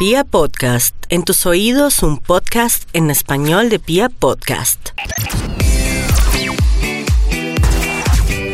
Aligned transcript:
Pia 0.00 0.24
Podcast, 0.24 0.96
en 1.10 1.24
tus 1.24 1.44
oídos 1.44 2.02
un 2.02 2.16
podcast 2.16 2.88
en 2.94 3.10
español 3.10 3.68
de 3.68 3.78
Pia 3.78 4.08
Podcast. 4.08 4.98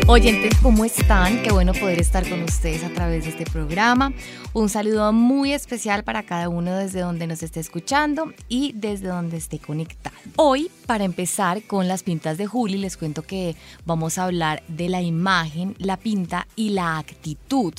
Oyentes, 0.07 0.57
¿cómo 0.61 0.83
están? 0.83 1.41
Qué 1.43 1.53
bueno 1.53 1.71
poder 1.71 2.01
estar 2.01 2.27
con 2.27 2.43
ustedes 2.43 2.83
a 2.83 2.89
través 2.89 3.23
de 3.23 3.29
este 3.29 3.45
programa. 3.45 4.11
Un 4.51 4.67
saludo 4.67 5.13
muy 5.13 5.53
especial 5.53 6.03
para 6.03 6.23
cada 6.23 6.49
uno 6.49 6.75
desde 6.75 6.99
donde 6.99 7.27
nos 7.27 7.41
esté 7.41 7.61
escuchando 7.61 8.33
y 8.49 8.73
desde 8.75 9.07
donde 9.07 9.37
esté 9.37 9.57
conectado. 9.57 10.17
Hoy, 10.35 10.69
para 10.85 11.05
empezar 11.05 11.63
con 11.63 11.87
las 11.87 12.03
pintas 12.03 12.37
de 12.37 12.45
Juli, 12.45 12.77
les 12.77 12.97
cuento 12.97 13.21
que 13.21 13.55
vamos 13.85 14.17
a 14.17 14.25
hablar 14.25 14.63
de 14.67 14.89
la 14.89 15.01
imagen, 15.01 15.75
la 15.77 15.95
pinta 15.95 16.45
y 16.57 16.71
la 16.71 16.97
actitud. 16.97 17.73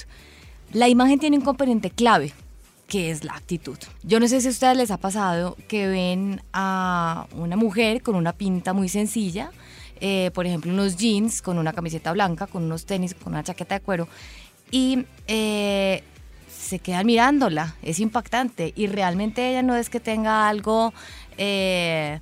La 0.72 0.88
imagen 0.88 1.18
tiene 1.18 1.36
un 1.36 1.44
componente 1.44 1.90
clave, 1.90 2.32
que 2.88 3.10
es 3.10 3.22
la 3.22 3.34
actitud. 3.34 3.78
Yo 4.02 4.18
no 4.18 4.26
sé 4.26 4.40
si 4.40 4.48
a 4.48 4.50
ustedes 4.50 4.76
les 4.76 4.90
ha 4.90 4.96
pasado 4.96 5.56
que 5.68 5.86
ven 5.86 6.42
a 6.52 7.26
una 7.36 7.56
mujer 7.56 8.02
con 8.02 8.16
una 8.16 8.32
pinta 8.32 8.72
muy 8.72 8.88
sencilla, 8.88 9.52
eh, 10.00 10.30
por 10.34 10.46
ejemplo 10.46 10.72
unos 10.72 10.96
jeans 10.96 11.42
con 11.42 11.58
una 11.58 11.72
camiseta 11.72 12.12
blanca, 12.12 12.46
con 12.46 12.64
unos 12.64 12.86
tenis, 12.86 13.14
con 13.14 13.34
una 13.34 13.44
chaqueta 13.44 13.76
de 13.76 13.80
cuero, 13.82 14.08
y 14.70 15.04
eh, 15.26 16.02
se 16.50 16.78
quedan 16.78 17.06
mirándola, 17.06 17.76
es 17.82 18.00
impactante, 18.00 18.72
y 18.74 18.86
realmente 18.86 19.50
ella 19.50 19.62
no 19.62 19.76
es 19.76 19.88
que 19.88 20.00
tenga 20.00 20.48
algo... 20.48 20.92
Eh, 21.36 22.20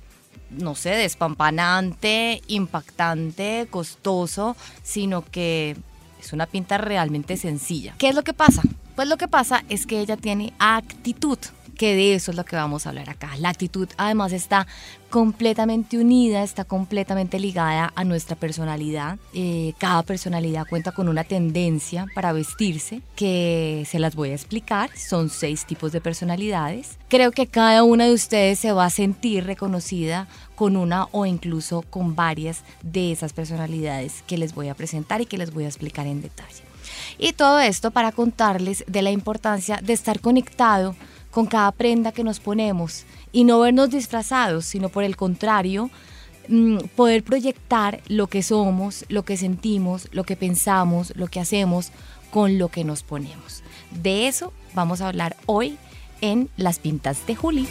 no 0.49 0.75
sé, 0.75 0.91
despampanante, 0.91 2.41
impactante, 2.47 3.67
costoso, 3.69 4.55
sino 4.81 5.25
que 5.25 5.75
es 6.21 6.31
una 6.31 6.45
pinta 6.45 6.77
realmente 6.77 7.35
sencilla. 7.35 7.95
¿Qué 7.97 8.07
es 8.07 8.15
lo 8.15 8.23
que 8.23 8.31
pasa? 8.31 8.61
Pues 8.97 9.07
lo 9.07 9.17
que 9.17 9.27
pasa 9.27 9.63
es 9.69 9.85
que 9.85 9.99
ella 9.99 10.17
tiene 10.17 10.53
actitud, 10.57 11.37
que 11.77 11.95
de 11.95 12.15
eso 12.15 12.31
es 12.31 12.37
lo 12.37 12.45
que 12.45 12.55
vamos 12.55 12.87
a 12.87 12.89
hablar 12.89 13.11
acá. 13.11 13.29
La 13.37 13.49
actitud 13.49 13.87
además 13.95 14.33
está 14.33 14.65
completamente 15.11 15.99
unida, 15.99 16.41
está 16.41 16.63
completamente 16.63 17.39
ligada 17.39 17.93
a 17.93 18.03
nuestra 18.03 18.35
personalidad. 18.35 19.19
Eh, 19.35 19.73
cada 19.77 20.01
personalidad 20.01 20.65
cuenta 20.67 20.93
con 20.93 21.09
una 21.09 21.23
tendencia 21.23 22.07
para 22.15 22.33
vestirse 22.33 23.03
que 23.15 23.85
se 23.87 23.99
las 23.99 24.15
voy 24.15 24.31
a 24.31 24.33
explicar. 24.33 24.89
Son 24.97 25.29
seis 25.29 25.67
tipos 25.67 25.91
de 25.91 26.01
personalidades. 26.01 26.97
Creo 27.07 27.31
que 27.31 27.45
cada 27.45 27.83
una 27.83 28.05
de 28.05 28.13
ustedes 28.13 28.57
se 28.57 28.71
va 28.71 28.85
a 28.85 28.89
sentir 28.89 29.45
reconocida 29.45 30.27
con 30.55 30.75
una 30.75 31.05
o 31.11 31.27
incluso 31.27 31.83
con 31.83 32.15
varias 32.15 32.63
de 32.81 33.11
esas 33.11 33.31
personalidades 33.31 34.23
que 34.25 34.39
les 34.39 34.55
voy 34.55 34.69
a 34.69 34.73
presentar 34.73 35.21
y 35.21 35.27
que 35.27 35.37
les 35.37 35.53
voy 35.53 35.65
a 35.65 35.67
explicar 35.67 36.07
en 36.07 36.23
detalle. 36.23 36.66
Y 37.17 37.33
todo 37.33 37.59
esto 37.59 37.91
para 37.91 38.11
contarles 38.11 38.83
de 38.87 39.01
la 39.01 39.11
importancia 39.11 39.79
de 39.83 39.93
estar 39.93 40.19
conectado 40.19 40.95
con 41.31 41.45
cada 41.45 41.71
prenda 41.71 42.11
que 42.11 42.23
nos 42.23 42.39
ponemos 42.39 43.05
y 43.31 43.43
no 43.43 43.59
vernos 43.59 43.89
disfrazados, 43.89 44.65
sino 44.65 44.89
por 44.89 45.03
el 45.03 45.15
contrario, 45.15 45.89
mm, 46.47 46.77
poder 46.95 47.23
proyectar 47.23 48.01
lo 48.07 48.27
que 48.27 48.41
somos, 48.41 49.05
lo 49.09 49.23
que 49.23 49.37
sentimos, 49.37 50.07
lo 50.11 50.23
que 50.23 50.35
pensamos, 50.35 51.13
lo 51.15 51.27
que 51.27 51.39
hacemos 51.39 51.91
con 52.31 52.57
lo 52.57 52.69
que 52.69 52.83
nos 52.83 53.03
ponemos. 53.03 53.63
De 53.91 54.27
eso 54.27 54.53
vamos 54.73 55.01
a 55.01 55.07
hablar 55.07 55.35
hoy 55.45 55.77
en 56.21 56.49
Las 56.57 56.79
Pintas 56.79 57.25
de 57.27 57.35
Juli. 57.35 57.67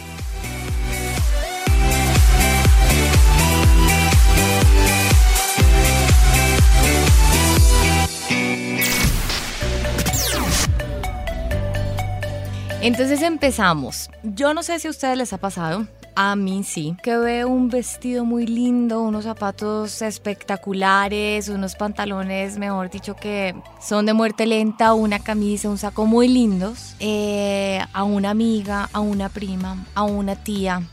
Entonces 12.81 13.23
empezamos. 13.23 14.09
Yo 14.21 14.53
no 14.53 14.61
sé 14.61 14.79
si 14.79 14.87
a 14.87 14.91
ustedes 14.91 15.17
les 15.17 15.33
ha 15.33 15.39
pasado, 15.39 15.87
a 16.15 16.35
mí 16.35 16.63
sí, 16.63 16.95
que 17.01 17.17
veo 17.17 17.47
un 17.47 17.69
vestido 17.69 18.23
muy 18.23 18.45
lindo, 18.45 19.01
unos 19.01 19.25
zapatos 19.25 20.03
espectaculares, 20.03 21.49
unos 21.49 21.75
pantalones, 21.75 22.59
mejor 22.59 22.91
dicho, 22.91 23.15
que 23.15 23.55
son 23.81 24.05
de 24.05 24.13
muerte 24.13 24.45
lenta, 24.45 24.93
una 24.93 25.19
camisa, 25.19 25.69
un 25.69 25.79
saco 25.79 26.05
muy 26.05 26.27
lindos, 26.27 26.95
eh, 26.99 27.81
a 27.93 28.03
una 28.03 28.29
amiga, 28.29 28.89
a 28.93 28.99
una 28.99 29.29
prima, 29.29 29.83
a 29.95 30.03
una 30.03 30.35
tía, 30.35 30.83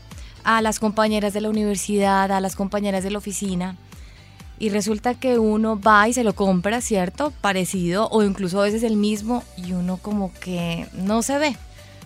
a 0.43 0.63
las 0.63 0.79
compañeras 0.79 1.33
de 1.33 1.41
la 1.41 1.49
universidad, 1.49 2.31
a 2.31 2.41
las 2.41 2.55
compañeras 2.55 3.03
de 3.03 3.11
la 3.11 3.19
oficina. 3.19 3.77
Y 4.57 4.69
resulta 4.69 5.13
que 5.13 5.37
uno 5.37 5.79
va 5.79 6.07
y 6.07 6.13
se 6.13 6.23
lo 6.23 6.33
compra, 6.33 6.81
¿cierto? 6.81 7.31
Parecido 7.41 8.09
o 8.09 8.23
incluso 8.23 8.59
a 8.59 8.63
veces 8.63 8.83
el 8.83 8.95
mismo 8.95 9.43
y 9.55 9.73
uno 9.73 9.97
como 9.97 10.33
que 10.33 10.87
no 10.93 11.21
se 11.21 11.37
ve 11.37 11.57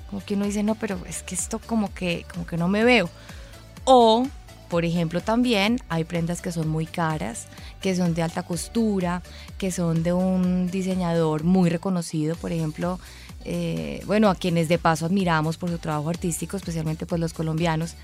como 0.09 0.24
que 0.24 0.34
uno 0.34 0.46
dice, 0.46 0.64
no, 0.64 0.75
pero 0.75 1.00
es 1.08 1.24
que 1.24 1.36
esto 1.36 1.59
como 1.59 1.94
que, 1.94 2.25
como 2.34 2.46
que 2.46 2.58
no 2.58 2.68
me 2.68 2.84
veo. 2.84 3.09
O, 3.84 4.25
por 4.70 4.86
ejemplo, 4.86 5.22
también 5.22 5.80
hay 5.90 6.03
prendas 6.03 6.42
que 6.42 6.52
son 6.52 6.68
muy 6.68 6.86
caras, 6.86 7.47
que 7.81 7.96
son 7.96 8.14
de 8.14 8.24
alta 8.24 8.44
costura, 8.44 9.22
que 9.58 9.72
son 9.72 10.03
de 10.03 10.14
un 10.14 10.70
diseñador 10.72 11.44
muy 11.44 11.70
reconocido, 11.70 12.36
por 12.36 12.52
ejemplo, 12.52 13.00
eh, 13.46 14.03
bueno, 14.06 14.30
a 14.30 14.36
quienes 14.36 14.68
de 14.68 14.78
paso 14.78 15.06
admiramos 15.06 15.58
por 15.58 15.70
su 15.70 15.78
trabajo 15.78 16.09
artístico, 16.09 16.58
especialmente 16.58 17.06
pues 17.06 17.22
los 17.22 17.34
colombianos, 17.34 17.96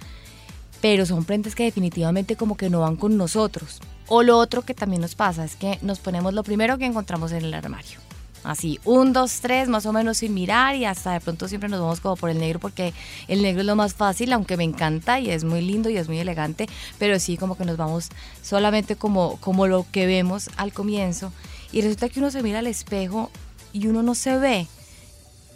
pero 0.81 1.05
son 1.05 1.25
prendas 1.25 1.55
que 1.55 1.63
definitivamente 1.63 2.35
como 2.35 2.55
que 2.55 2.69
no 2.69 2.81
van 2.81 2.95
con 2.95 3.17
nosotros. 3.17 3.81
O 4.07 4.21
lo 4.21 4.37
otro 4.37 4.61
que 4.61 4.75
también 4.75 5.01
nos 5.01 5.15
pasa 5.15 5.43
es 5.43 5.55
que 5.55 5.79
nos 5.81 5.99
ponemos 5.99 6.33
lo 6.33 6.43
primero 6.43 6.77
que 6.77 6.85
encontramos 6.85 7.31
en 7.31 7.43
el 7.45 7.53
armario. 7.53 8.04
Así, 8.45 8.79
un, 8.85 9.11
dos, 9.11 9.41
tres, 9.41 9.67
más 9.67 9.85
o 9.85 9.93
menos 9.93 10.17
sin 10.17 10.33
mirar 10.33 10.75
y 10.75 10.85
hasta 10.85 11.13
de 11.13 11.19
pronto 11.19 11.47
siempre 11.47 11.67
nos 11.67 11.79
vamos 11.79 11.99
como 11.99 12.15
por 12.15 12.29
el 12.29 12.39
negro 12.39 12.59
porque 12.59 12.93
el 13.27 13.41
negro 13.41 13.61
es 13.61 13.67
lo 13.67 13.75
más 13.75 13.95
fácil, 13.95 14.31
aunque 14.33 14.55
me 14.55 14.63
encanta 14.63 15.19
y 15.19 15.29
es 15.29 15.43
muy 15.43 15.61
lindo 15.61 15.89
y 15.89 15.97
es 15.97 16.07
muy 16.07 16.19
elegante, 16.19 16.67
pero 16.99 17.19
sí 17.19 17.37
como 17.37 17.57
que 17.57 17.65
nos 17.65 17.77
vamos 17.77 18.09
solamente 18.41 18.95
como, 18.95 19.37
como 19.41 19.67
lo 19.67 19.85
que 19.91 20.05
vemos 20.05 20.49
al 20.57 20.73
comienzo 20.73 21.31
y 21.71 21.81
resulta 21.81 22.09
que 22.09 22.19
uno 22.19 22.31
se 22.31 22.43
mira 22.43 22.59
al 22.59 22.67
espejo 22.67 23.31
y 23.73 23.87
uno 23.87 24.03
no 24.03 24.15
se 24.15 24.37
ve. 24.37 24.67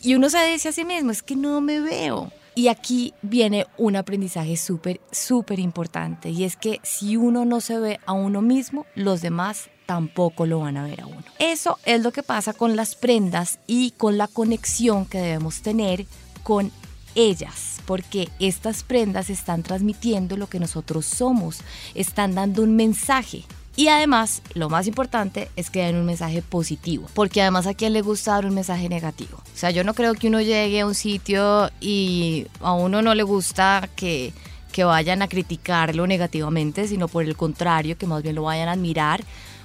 Y 0.02 0.16
uno 0.16 0.30
se 0.30 0.44
dice 0.46 0.70
a 0.70 0.72
sí 0.72 0.86
mismo, 0.86 1.12
es 1.12 1.24
que 1.24 1.36
no 1.36 1.62
me 1.62 1.80
veo. 1.80 2.32
Y 2.56 2.68
aquí 2.68 3.14
viene 3.22 3.68
un 3.78 3.96
aprendizaje 3.96 4.58
súper, 4.58 5.00
súper 5.12 5.60
importante. 5.60 6.30
Y 6.30 6.44
es 6.44 6.58
que 6.58 6.80
si 6.84 7.16
uno 7.16 7.46
no 7.46 7.62
se 7.62 7.80
ve 7.80 8.00
a 8.06 8.14
uno 8.14 8.42
mismo, 8.42 8.86
los 8.96 9.22
demás 9.22 9.70
tampoco 9.90 10.46
lo 10.46 10.60
van 10.60 10.78
a 10.78 10.84
ver 10.84 11.02
a 11.02 11.08
uno. 11.08 11.24
Eso 11.40 11.80
es 11.84 12.04
lo 12.04 12.12
que 12.12 12.22
pasa 12.22 12.54
con 12.54 12.76
las 12.76 12.94
prendas 12.94 13.58
y 13.66 13.90
con 13.98 14.20
la 14.20 14.28
conexión 14.28 15.08
que 15.08 15.18
debemos 15.18 15.64
tener 15.64 16.06
con 16.44 16.72
ellas, 17.16 17.78
porque 17.88 18.30
estas 18.38 18.84
prendas 18.84 19.32
están 19.32 19.64
transmitiendo 19.64 20.38
lo 20.38 20.46
que 20.46 20.60
nosotros 20.60 21.08
somos, 21.08 21.62
están 21.96 22.36
dando 22.36 22.62
un 22.62 22.76
mensaje. 22.76 23.46
Y 23.76 23.88
además, 23.88 24.44
lo 24.54 24.70
más 24.70 24.86
importante 24.86 25.50
es 25.56 25.72
que 25.72 25.84
den 25.84 25.96
un 25.96 26.06
mensaje 26.06 26.44
positivo, 26.44 27.08
porque 27.16 27.42
además 27.42 27.66
a 27.66 27.74
quien 27.74 27.94
le 27.94 28.04
gusta 28.04 28.34
dar 28.34 28.46
un 28.46 28.54
mensaje 28.54 28.90
negativo. 28.90 29.38
O 29.38 29.58
sea, 29.58 29.72
yo 29.72 29.84
no 29.84 29.96
creo 29.96 30.14
que 30.14 30.28
uno 30.28 30.40
llegue 30.40 30.82
a 30.82 30.86
un 30.86 30.94
sitio 30.94 31.72
y 31.82 32.46
a 32.62 32.74
uno 32.74 33.02
no 33.02 33.16
le 33.16 33.24
gusta 33.24 33.90
que, 33.96 34.34
que 34.72 34.84
vayan 34.84 35.24
a 35.24 35.28
criticarlo 35.28 36.06
negativamente, 36.06 36.88
sino 36.88 37.08
por 37.08 37.24
el 37.24 37.36
contrario, 37.36 37.98
que 37.98 38.06
más 38.06 38.22
bien 38.22 38.36
lo 38.36 38.44
vayan 38.44 38.70
a 38.70 38.74
admirar 38.74 39.24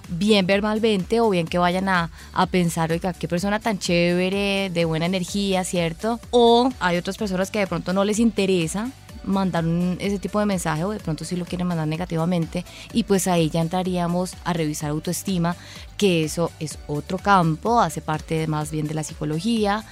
bien 0.08 0.46
verbalmente 0.46 1.20
o 1.20 1.30
bien 1.30 1.46
que 1.46 1.58
vayan 1.58 1.88
a, 1.88 2.10
a 2.32 2.46
pensar, 2.46 2.92
oiga, 2.92 3.12
qué 3.12 3.28
persona 3.28 3.60
tan 3.60 3.78
chévere, 3.78 4.70
de 4.70 4.84
buena 4.84 5.06
energía, 5.06 5.64
¿cierto? 5.64 6.20
O 6.30 6.70
hay 6.80 6.96
otras 6.96 7.16
personas 7.16 7.50
que 7.50 7.60
de 7.60 7.66
pronto 7.66 7.92
no 7.92 8.04
les 8.04 8.18
interesa 8.18 8.90
mandar 9.24 9.64
ese 10.00 10.18
tipo 10.18 10.38
de 10.38 10.46
mensaje 10.46 10.84
o 10.84 10.90
de 10.90 11.00
pronto 11.00 11.24
sí 11.24 11.36
lo 11.36 11.46
quieren 11.46 11.66
mandar 11.66 11.88
negativamente 11.88 12.64
y 12.92 13.04
pues 13.04 13.26
ahí 13.26 13.48
ya 13.48 13.60
entraríamos 13.60 14.34
a 14.44 14.52
revisar 14.52 14.90
autoestima, 14.90 15.56
que 15.96 16.24
eso 16.24 16.50
es 16.60 16.78
otro 16.86 17.18
campo, 17.18 17.80
hace 17.80 18.00
parte 18.00 18.46
más 18.46 18.70
bien 18.70 18.86
de 18.86 18.94
la 18.94 19.02
psicología, 19.02 19.84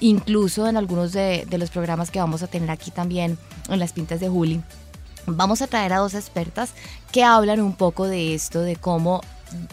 incluso 0.00 0.66
en 0.66 0.76
algunos 0.76 1.12
de, 1.12 1.46
de 1.48 1.58
los 1.58 1.70
programas 1.70 2.10
que 2.10 2.18
vamos 2.18 2.42
a 2.42 2.48
tener 2.48 2.70
aquí 2.70 2.90
también 2.90 3.38
en 3.68 3.78
las 3.78 3.92
pintas 3.92 4.20
de 4.20 4.28
Juli. 4.28 4.60
Vamos 5.26 5.62
a 5.62 5.66
traer 5.66 5.92
a 5.92 5.98
dos 5.98 6.14
expertas 6.14 6.72
que 7.12 7.22
hablan 7.22 7.60
un 7.60 7.74
poco 7.74 8.06
de 8.06 8.34
esto, 8.34 8.62
de 8.62 8.76
cómo 8.76 9.20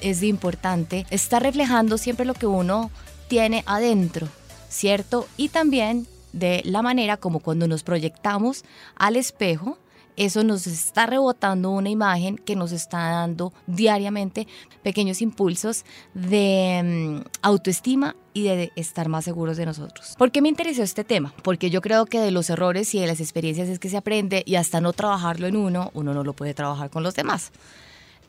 es 0.01 0.23
importante 0.23 1.05
estar 1.09 1.41
reflejando 1.41 1.97
siempre 1.97 2.25
lo 2.25 2.33
que 2.33 2.47
uno 2.47 2.91
tiene 3.27 3.63
adentro, 3.65 4.27
¿cierto? 4.69 5.27
Y 5.37 5.49
también 5.49 6.07
de 6.33 6.61
la 6.65 6.81
manera 6.81 7.17
como 7.17 7.39
cuando 7.39 7.67
nos 7.67 7.83
proyectamos 7.83 8.63
al 8.95 9.15
espejo, 9.15 9.77
eso 10.17 10.43
nos 10.43 10.65
está 10.65 11.05
rebotando 11.05 11.69
una 11.69 11.89
imagen 11.89 12.37
que 12.37 12.55
nos 12.55 12.71
está 12.71 12.97
dando 13.11 13.53
diariamente 13.67 14.47
pequeños 14.81 15.21
impulsos 15.21 15.85
de 16.15 17.21
mm, 17.23 17.29
autoestima 17.43 18.15
y 18.33 18.43
de 18.43 18.71
estar 18.75 19.09
más 19.09 19.25
seguros 19.25 19.57
de 19.57 19.67
nosotros. 19.67 20.15
¿Por 20.17 20.31
qué 20.31 20.41
me 20.41 20.49
interesó 20.49 20.81
este 20.81 21.03
tema? 21.03 21.33
Porque 21.43 21.69
yo 21.69 21.81
creo 21.81 22.07
que 22.07 22.19
de 22.19 22.31
los 22.31 22.49
errores 22.49 22.93
y 22.95 22.99
de 22.99 23.07
las 23.07 23.19
experiencias 23.19 23.69
es 23.69 23.77
que 23.77 23.89
se 23.89 23.97
aprende 23.97 24.43
y 24.45 24.55
hasta 24.55 24.81
no 24.81 24.91
trabajarlo 24.91 25.45
en 25.47 25.55
uno, 25.55 25.91
uno 25.93 26.13
no 26.15 26.23
lo 26.23 26.33
puede 26.33 26.55
trabajar 26.55 26.89
con 26.89 27.03
los 27.03 27.13
demás. 27.13 27.51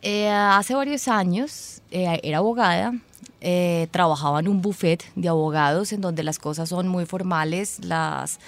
Eh, 0.03 0.29
hace 0.29 0.75
varios 0.75 1.09
años 1.09 1.83
eh, 1.91 2.21
era 2.23 2.39
abogada 2.39 2.95
eh, 3.41 3.87
trabajaba 3.93 4.41
en 4.41 4.49
un 4.49 4.61
buffet 4.61 5.05
de 5.15 5.29
abogados 5.29 5.93
en 5.93 6.01
donde 6.01 6.25
las 6.25 6.41
cosas 6.41 6.69
son 6.71 6.89
muy 6.89 7.07
formales, 7.07 7.79
las 7.85 8.41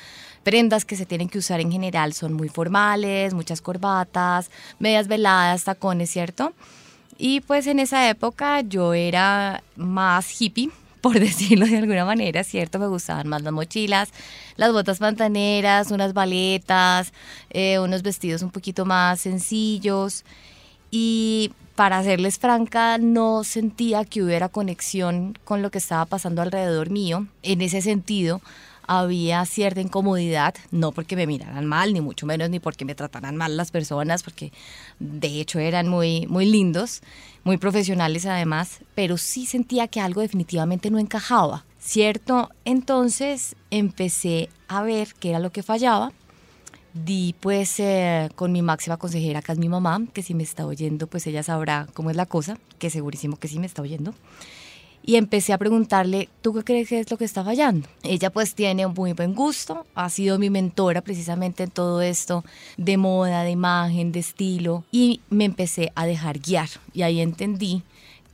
prendas 0.43 0.85
que 0.85 0.97
se 0.97 1.07
tienen 1.07 1.29
que 1.29 1.39
usar 1.39 1.61
en 1.61 1.71
general 1.71 2.13
son 2.13 2.33
muy 2.33 2.49
formales, 2.49 3.33
muchas 3.33 3.61
corbatas, 3.61 4.51
medias 4.81 5.07
veladas, 5.07 5.63
tacones, 5.63 6.11
¿cierto? 6.11 6.55
Y 7.19 7.41
pues 7.43 7.69
en 7.69 7.79
esa 7.79 8.09
época 8.11 8.63
yo 8.63 8.93
era 8.93 9.63
más 9.77 10.41
hippie, 10.41 10.71
por 11.01 11.21
decirlo 11.21 11.67
de 11.67 11.79
alguna 11.79 12.05
manera, 12.05 12.43
¿cierto? 12.43 12.81
Me 12.81 12.89
gustaban 12.89 13.29
más 13.29 13.43
las 13.43 13.53
mochilas, 13.53 14.11
las 14.57 14.73
botas 14.73 14.99
pantaneras, 14.99 15.93
unas 15.93 16.15
baletas, 16.15 17.13
eh, 17.51 17.79
unos 17.79 18.03
vestidos 18.03 18.43
un 18.43 18.51
poquito 18.51 18.85
más 18.85 19.21
sencillos. 19.21 20.25
Y 20.91 21.53
para 21.77 22.03
serles 22.03 22.39
franca, 22.39 22.99
no 22.99 23.45
sentía 23.45 24.05
que 24.05 24.23
hubiera 24.23 24.49
conexión 24.49 25.39
con 25.45 25.63
lo 25.63 25.71
que 25.71 25.79
estaba 25.79 26.05
pasando 26.05 26.43
alrededor 26.43 26.91
mío. 26.91 27.27
En 27.43 27.63
ese 27.63 27.81
sentido, 27.81 28.43
había 28.93 29.47
cierta 29.47 29.81
incomodidad, 29.81 30.55
no 30.73 30.91
porque 30.91 31.15
me 31.15 31.29
miraran 31.29 31.65
mal, 31.65 31.93
ni 31.93 32.01
mucho 32.01 32.27
menos, 32.27 32.51
ni 32.51 32.59
porque 32.59 32.85
me 32.85 32.97
trataran 32.97 33.37
mal 33.37 33.57
las 33.57 33.71
personas, 33.71 34.25
porque 34.25 34.53
de 34.99 35.41
hecho 35.41 35.61
eran 35.61 35.87
muy, 35.87 36.27
muy 36.27 36.45
lindos, 36.45 37.01
muy 37.45 37.57
profesionales 37.57 38.27
además, 38.27 38.81
pero 38.97 39.17
sí 39.17 39.47
sentía 39.47 39.87
que 39.87 40.01
algo 40.01 40.23
definitivamente 40.23 40.91
no 40.91 40.99
encajaba, 40.99 41.65
¿cierto? 41.79 42.51
Entonces 42.65 43.55
empecé 43.71 44.49
a 44.67 44.83
ver 44.83 45.15
qué 45.21 45.31
era 45.31 45.39
lo 45.39 45.53
que 45.53 45.63
fallaba. 45.63 46.13
Di 46.93 47.35
pues 47.39 47.79
eh, 47.79 48.29
con 48.35 48.53
mi 48.53 48.63
máxima 48.63 48.97
consejera, 48.97 49.43
que 49.43 49.53
es 49.53 49.59
mi 49.59 49.69
mamá, 49.69 50.01
que 50.13 50.23
si 50.23 50.35
me 50.35 50.43
está 50.43 50.67
oyendo, 50.67 51.07
pues 51.07 51.27
ella 51.27 51.43
sabrá 51.43 51.87
cómo 51.95 52.11
es 52.11 52.17
la 52.17 52.27
cosa, 52.27 52.59
que 52.79 52.91
segurísimo 52.91 53.37
que 53.37 53.49
sí 53.49 53.59
me 53.59 53.67
está 53.67 53.83
oyendo 53.83 54.15
y 55.03 55.17
empecé 55.17 55.53
a 55.53 55.59
preguntarle, 55.59 56.29
¿tú 56.43 56.53
qué 56.53 56.65
crees 56.65 56.89
que 56.89 57.01
es 57.01 57.11
lo 57.11 57.17
que 57.17 57.25
está 57.25 57.43
fallando? 57.45 57.89
Ella 58.03 58.31
pues 58.31 58.55
tiene 58.55 58.87
un 58.87 58.95
muy 58.95 59.13
buen 59.13 59.35
gusto, 59.35 59.87
ha 59.95 60.09
sido 60.11 60.39
mi 60.39 60.51
mentora 60.51 61.01
precisamente 61.01 61.65
en 61.65 61.71
todo 61.71 62.03
esto 62.03 62.45
de 62.77 62.97
moda, 62.97 63.43
de 63.43 63.51
imagen, 63.51 64.13
de 64.13 64.21
estilo 64.21 64.85
y 64.93 65.21
me 65.31 65.45
empecé 65.45 65.93
a 65.95 66.07
dejar 66.07 66.39
guiar 66.39 66.69
y 66.93 67.03
ahí 67.03 67.21
entendí 67.21 67.83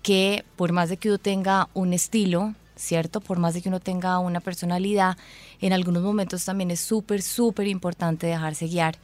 que 0.03 0.45
por 0.57 0.73
más 0.73 0.89
de 0.89 0.97
que 0.97 1.09
uno 1.09 1.19
tenga 1.19 1.69
un 1.75 1.93
estilo, 1.93 2.55
¿cierto? 2.77 3.21
Por 3.21 3.39
más 3.39 3.55
de 3.55 3.63
que 3.63 3.69
uno 3.69 3.81
tenga 3.81 4.19
una 4.19 4.41
personalidad, 4.41 5.17
en 5.61 5.73
algunos 5.73 6.03
momentos 6.03 6.45
también 6.45 6.71
es 6.71 6.81
súper, 6.81 7.23
súper 7.23 7.67
importante 7.67 8.27
dejarse 8.27 8.67
guiar 8.67 8.99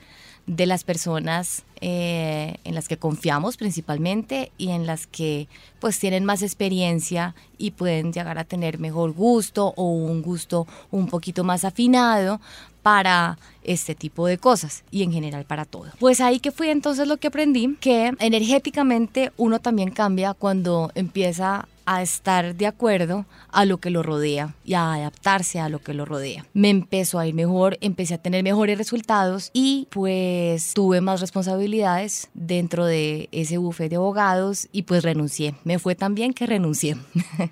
de 0.47 0.67
las 0.67 0.83
personas 0.83 1.63
eh, 1.81 2.57
en 2.65 2.75
las 2.75 2.89
que 2.89 2.97
confiamos 2.97 3.57
principalmente 3.57 4.51
y 4.59 4.71
en 4.71 4.87
las 4.87 5.07
que 5.07 5.47
pues 5.81 5.99
tienen 5.99 6.25
más 6.25 6.43
experiencia 6.43 7.35
y 7.59 7.73
pueden 7.73 8.13
llegar 8.13 8.39
a 8.39 8.45
tener 8.45 8.79
mejor 8.79 9.13
gusto 9.13 9.73
o 9.77 9.85
un 9.85 10.21
gusto 10.23 10.67
un 10.91 11.07
poquito 11.07 11.45
más 11.45 11.65
afinado 11.65 12.41
para 12.83 13.39
este 13.65 13.95
tipo 13.95 14.27
de 14.27 14.39
cosas 14.39 14.85
y 14.91 15.03
en 15.03 15.13
general 15.13 15.45
para 15.45 15.65
todo. 15.65 15.87
Pues 15.99 16.21
ahí 16.21 16.41
que 16.41 16.51
fui 16.51 16.69
entonces 16.69 17.07
lo 17.07 17.17
que 17.17 17.29
aprendí, 17.29 17.77
que 17.81 18.13
energéticamente 18.19 19.33
uno 19.37 19.61
también 19.61 19.91
cambia 19.91 20.35
cuando 20.35 20.91
empieza 20.95 21.69
a 21.85 22.03
estar 22.03 22.55
de 22.55 22.67
acuerdo 22.67 23.27
a 23.51 23.65
lo 23.65 23.79
que 23.79 23.91
lo 23.91 24.03
rodea 24.03 24.55
y 24.65 24.75
a 24.75 24.95
adaptarse 24.95 25.61
a 25.61 25.69
lo 25.69 25.81
que 25.81 25.95
lo 25.95 26.05
rodea. 26.05 26.47
Me 26.53 26.71
empezó 26.71 27.19
a 27.19 27.27
ir 27.27 27.35
mejor, 27.35 27.77
empecé 27.81 28.15
a 28.15 28.19
tener 28.19 28.43
mejores 28.43 28.79
resultados 28.79 29.51
y 29.53 29.89
pues 29.91 30.75
tuve 30.75 31.01
más 31.01 31.21
responsabilidades 31.21 32.29
dentro 32.35 32.87
de 32.87 33.29
ese 33.33 33.59
bufete 33.59 33.91
de 33.91 33.97
abogados 33.97 34.69
y 34.73 34.83
pues 34.83 35.03
renuncié. 35.03 35.55
Me 35.65 35.79
fue 35.79 35.95
tan 35.95 36.15
bien 36.15 36.33
que 36.33 36.47
renuncié. 36.47 36.97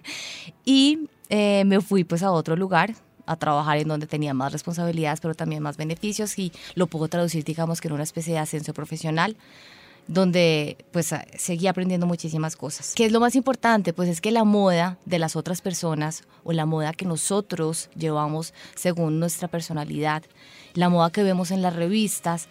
y 0.65 1.09
eh, 1.29 1.65
me 1.67 1.81
fui 1.81 2.05
pues 2.05 2.23
a 2.23 2.31
otro 2.31 2.57
lugar 2.57 2.95
a 3.31 3.37
trabajar 3.37 3.79
en 3.79 3.89
donde 3.89 4.07
tenía 4.07 4.35
más 4.35 4.53
responsabilidades 4.53 5.21
pero 5.21 5.35
también 5.35 5.63
más 5.63 5.77
beneficios 5.77 6.39
y 6.39 6.53
lo 6.75 6.87
puedo 6.87 7.09
traducir 7.09 7.45
digamos 7.45 7.81
que 7.81 7.89
en 7.89 7.95
una 7.95 8.03
especie 8.03 8.35
de 8.35 8.41
ascenso 8.41 8.75
profesional 8.75 9.37
donde 10.07 10.77
pues 10.91 11.15
seguí 11.39 11.69
aprendiendo 11.69 12.07
muchísimas 12.07 12.57
cosas. 12.57 12.95
¿Qué 12.97 13.05
es 13.05 13.13
lo 13.13 13.21
más 13.21 13.37
importante? 13.37 13.93
Pues 13.93 14.09
es 14.09 14.21
que 14.21 14.33
la 14.33 14.43
moda 14.43 14.99
de 15.05 15.21
las 15.21 15.37
otras 15.37 15.61
personas 15.61 16.25
o 16.43 16.53
la 16.53 16.67
moda 16.67 16.93
que 16.93 17.05
nosotros 17.05 17.91
llevamos 17.95 18.53
según 18.75 19.21
nuestra 19.21 19.47
personalidad, 19.47 20.25
la 20.75 20.89
moda 20.89 21.11
que 21.11 21.23
vemos 21.23 21.53
en 21.53 21.63
las 21.63 21.77
revistas, 21.77 22.49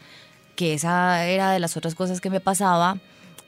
que 0.55 0.73
esa 0.73 1.25
era 1.25 1.51
de 1.51 1.59
las 1.59 1.75
otras 1.75 1.95
cosas 1.95 2.21
que 2.21 2.29
me 2.29 2.39
pasaba, 2.39 2.97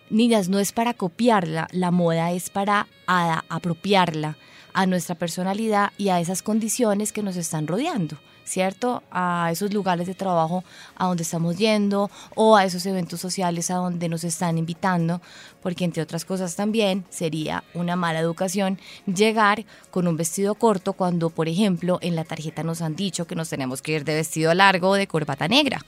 niñas, 0.10 0.50
no 0.50 0.60
es 0.60 0.74
para 0.74 0.94
copiarla, 0.94 1.69
la 1.72 1.92
moda 1.92 2.31
es 2.31 2.50
para 2.50 2.88
apropiarla 3.07 4.36
a 4.73 4.85
nuestra 4.85 5.15
personalidad 5.15 5.91
y 5.97 6.09
a 6.09 6.19
esas 6.19 6.41
condiciones 6.41 7.12
que 7.12 7.23
nos 7.23 7.35
están 7.35 7.68
rodeando. 7.68 8.18
¿cierto? 8.44 9.03
A 9.12 9.50
esos 9.51 9.73
lugares 9.73 10.07
de 10.07 10.13
trabajo 10.13 10.63
a 10.95 11.07
donde 11.07 11.23
estamos 11.23 11.57
yendo 11.57 12.12
o 12.35 12.57
a 12.57 12.65
esos 12.65 12.85
eventos 12.85 13.21
sociales 13.21 13.71
a 13.71 13.75
donde 13.75 14.09
nos 14.09 14.23
están 14.23 14.57
invitando, 14.57 15.21
porque 15.62 15.85
entre 15.85 16.03
otras 16.03 16.25
cosas 16.25 16.56
también 16.56 17.06
sería 17.09 17.63
una 17.73 17.95
mala 17.95 18.19
educación 18.19 18.79
llegar 19.06 19.65
con 19.89 20.07
un 20.07 20.18
vestido 20.18 20.56
corto 20.56 20.94
cuando, 20.94 21.29
por 21.29 21.47
ejemplo, 21.47 22.00
en 22.01 22.15
la 22.15 22.25
tarjeta 22.25 22.63
nos 22.63 22.81
han 22.81 22.95
dicho 22.95 23.25
que 23.25 23.35
nos 23.35 23.50
tenemos 23.50 23.81
que 23.81 23.94
ir 23.94 24.03
de 24.03 24.15
vestido 24.15 24.53
largo 24.53 24.89
o 24.89 24.95
de 24.95 25.07
corbata 25.07 25.47
negra. 25.47 25.85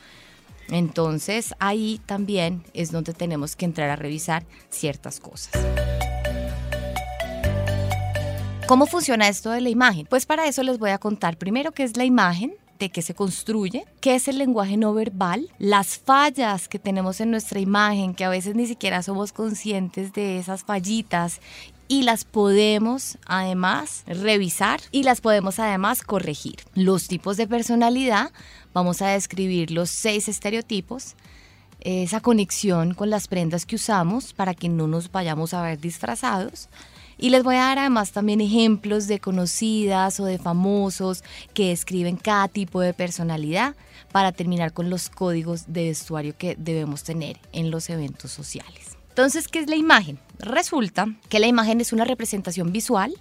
Entonces 0.70 1.54
ahí 1.60 2.00
también 2.06 2.64
es 2.74 2.92
donde 2.92 3.14
tenemos 3.14 3.56
que 3.58 3.66
entrar 3.66 3.90
a 3.90 3.98
revisar 3.98 4.46
ciertas 4.70 5.20
cosas. 5.20 5.52
¿Cómo 8.66 8.86
funciona 8.86 9.28
esto 9.28 9.52
de 9.52 9.60
la 9.60 9.70
imagen? 9.70 10.08
Pues 10.10 10.26
para 10.26 10.48
eso 10.48 10.64
les 10.64 10.80
voy 10.80 10.92
a 10.92 10.98
contar 10.98 11.38
primero 11.38 11.74
qué 11.74 11.84
es 11.84 11.98
la 11.98 12.06
imagen, 12.06 12.54
de 12.80 12.90
qué 12.90 13.02
se 13.02 13.14
construye, 13.14 13.86
qué 14.00 14.16
es 14.16 14.30
el 14.30 14.38
lenguaje 14.38 14.78
no 14.78 14.94
verbal, 14.94 15.50
las 15.60 15.98
fallas 15.98 16.70
que 16.70 16.80
tenemos 16.80 17.20
en 17.20 17.30
nuestra 17.30 17.60
imagen, 17.60 18.14
que 18.14 18.24
a 18.24 18.30
veces 18.30 18.56
ni 18.56 18.66
siquiera 18.66 19.04
somos 19.04 19.34
conscientes 19.34 20.14
de 20.14 20.40
esas 20.40 20.64
fallitas 20.64 21.42
y 21.90 22.04
las 22.04 22.24
podemos 22.24 23.18
además 23.26 24.04
revisar 24.08 24.80
y 24.92 25.04
las 25.04 25.20
podemos 25.20 25.60
además 25.60 26.02
corregir. 26.02 26.56
Los 26.74 27.10
tipos 27.10 27.36
de 27.36 27.48
personalidad, 27.48 28.32
vamos 28.74 29.02
a 29.02 29.10
describir 29.10 29.72
los 29.72 29.90
seis 29.90 30.30
estereotipos, 30.30 31.16
esa 31.82 32.22
conexión 32.22 32.94
con 32.94 33.10
las 33.10 33.28
prendas 33.28 33.66
que 33.66 33.76
usamos 33.76 34.32
para 34.32 34.54
que 34.54 34.70
no 34.70 34.88
nos 34.88 35.12
vayamos 35.12 35.54
a 35.54 35.62
ver 35.62 35.82
disfrazados 35.82 36.70
y 37.24 37.30
les 37.30 37.42
voy 37.42 37.56
a 37.56 37.60
dar 37.60 37.80
además 37.80 38.12
también 38.12 38.42
ejemplos 38.42 39.08
de 39.08 39.22
conocidas 39.22 40.20
o 40.20 40.26
de 40.26 40.38
famosos 40.38 41.24
que 41.54 41.70
describen 41.70 42.18
cada 42.18 42.50
tipo 42.50 42.82
de 42.82 42.94
personalidad 42.94 43.78
para 44.12 44.34
terminar 44.34 44.74
con 44.74 44.90
los 44.90 45.10
códigos 45.10 45.72
de 45.72 45.86
vestuario 45.86 46.36
que 46.38 46.58
debemos 46.60 47.04
tener 47.04 47.40
en 47.54 47.72
los 47.72 47.90
eventos 47.90 48.30
sociales. 48.30 48.98
Entonces, 49.08 49.48
¿qué 49.48 49.60
es 49.60 49.70
la 49.70 49.78
imagen? 49.78 50.20
Resulta 50.38 51.08
que 51.30 51.40
la 51.40 51.48
imagen 51.48 51.80
es 51.80 51.94
una 51.94 52.04
representación 52.04 52.74
visual, 52.74 53.14